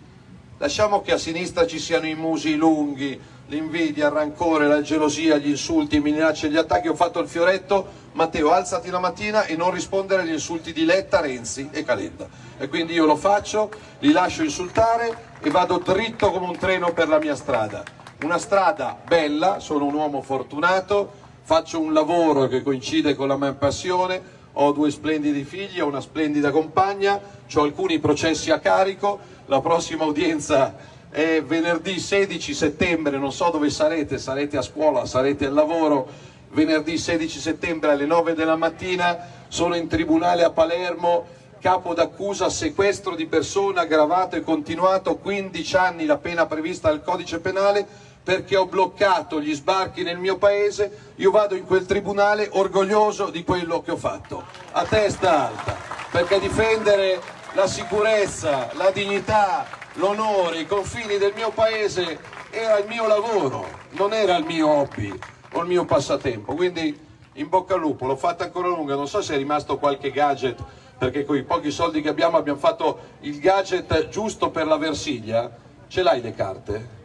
[0.58, 3.18] Lasciamo che a sinistra ci siano i musi lunghi,
[3.48, 6.90] l'invidia, il rancore, la gelosia, gli insulti, le minacce, gli attacchi.
[6.90, 11.22] Ho fatto il fioretto, Matteo alzati la mattina e non rispondere agli insulti di Letta,
[11.22, 12.28] Renzi e Calenda.
[12.58, 17.08] E quindi io lo faccio, li lascio insultare e vado dritto come un treno per
[17.08, 17.86] la mia strada.
[18.24, 21.10] Una strada bella, sono un uomo fortunato,
[21.42, 26.02] faccio un lavoro che coincide con la mia passione, ho due splendidi figli, ho una
[26.02, 27.20] splendida compagna,
[27.54, 30.76] ho alcuni processi a carico, la prossima udienza
[31.10, 36.08] è venerdì 16 settembre, non so dove sarete, sarete a scuola, sarete al lavoro,
[36.50, 41.26] venerdì 16 settembre alle 9 della mattina, sono in tribunale a Palermo,
[41.60, 47.40] capo d'accusa sequestro di persona aggravato e continuato, 15 anni la pena prevista dal codice
[47.40, 47.88] penale,
[48.24, 53.44] perché ho bloccato gli sbarchi nel mio paese, io vado in quel tribunale orgoglioso di
[53.44, 55.76] quello che ho fatto, a testa alta,
[56.10, 57.22] perché difendere
[57.54, 59.66] la sicurezza, la dignità,
[59.96, 62.20] l'onore, i confini del mio paese
[62.50, 65.14] era il mio lavoro, non era il mio hobby
[65.52, 66.56] o il mio passatempo.
[66.56, 66.98] Quindi
[67.34, 70.64] in bocca al lupo, l'ho fatta ancora lunga, non so se è rimasto qualche gadget,
[70.98, 75.52] perché con i pochi soldi che abbiamo abbiamo fatto il gadget giusto per la Versiglia.
[75.88, 77.03] Ce l'hai le carte?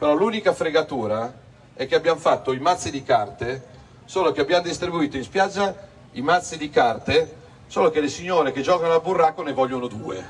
[0.00, 1.30] Però l'unica fregatura
[1.74, 3.62] è che abbiamo fatto i mazzi di carte,
[4.06, 5.76] solo che abbiamo distribuito in spiaggia
[6.12, 7.36] i mazzi di carte,
[7.66, 10.26] solo che le signore che giocano a burraco ne vogliono due.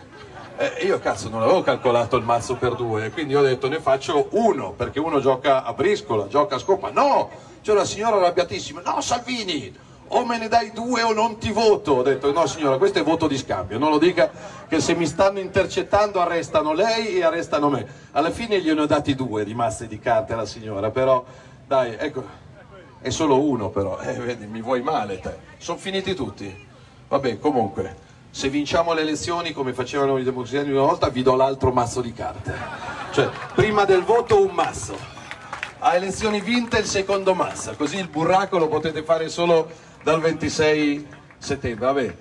[0.56, 4.26] Eh, io cazzo non avevo calcolato il mazzo per due, quindi ho detto ne faccio
[4.32, 6.90] uno, perché uno gioca a briscola, gioca a scopa.
[6.90, 7.30] No!
[7.62, 9.72] C'è una signora arrabbiatissima, no Salvini,
[10.12, 11.92] o me ne dai due o non ti voto.
[11.92, 14.30] Ho detto no signora, questo è voto di scambio, non lo dica
[14.68, 17.86] che se mi stanno intercettando arrestano lei e arrestano me.
[18.12, 21.24] Alla fine gliene ho dati due di mazzi di carte alla signora, però
[21.66, 22.24] dai, ecco,
[23.00, 25.36] è solo uno però, eh, vedi, mi vuoi male te.
[25.58, 26.68] Sono finiti tutti.
[27.08, 27.96] Vabbè, comunque,
[28.30, 32.12] se vinciamo le elezioni come facevano i democristiani una volta, vi do l'altro mazzo di
[32.12, 32.54] carte.
[33.12, 34.96] Cioè, prima del voto un mazzo,
[35.78, 39.68] a elezioni vinte il secondo mazzo, così il burraco lo potete fare solo
[40.02, 41.06] dal 26
[41.38, 41.86] settembre.
[41.86, 42.14] Vabbè.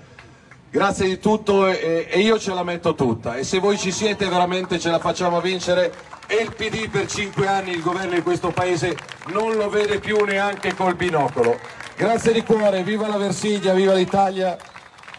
[0.71, 4.27] Grazie di tutto e, e io ce la metto tutta e se voi ci siete
[4.27, 5.91] veramente ce la facciamo vincere
[6.27, 8.95] e il PD per cinque anni il governo di questo paese
[9.29, 11.57] non lo vede più neanche col binocolo.
[11.95, 14.55] Grazie di cuore, viva la Versiglia, viva l'Italia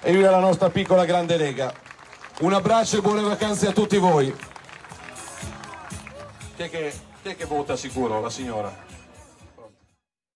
[0.00, 1.72] e viva la nostra piccola grande lega.
[2.40, 4.32] Un abbraccio e buone vacanze a tutti voi.
[6.56, 6.92] Chi è che,
[7.22, 8.20] chi è che vota sicuro?
[8.20, 8.88] La signora?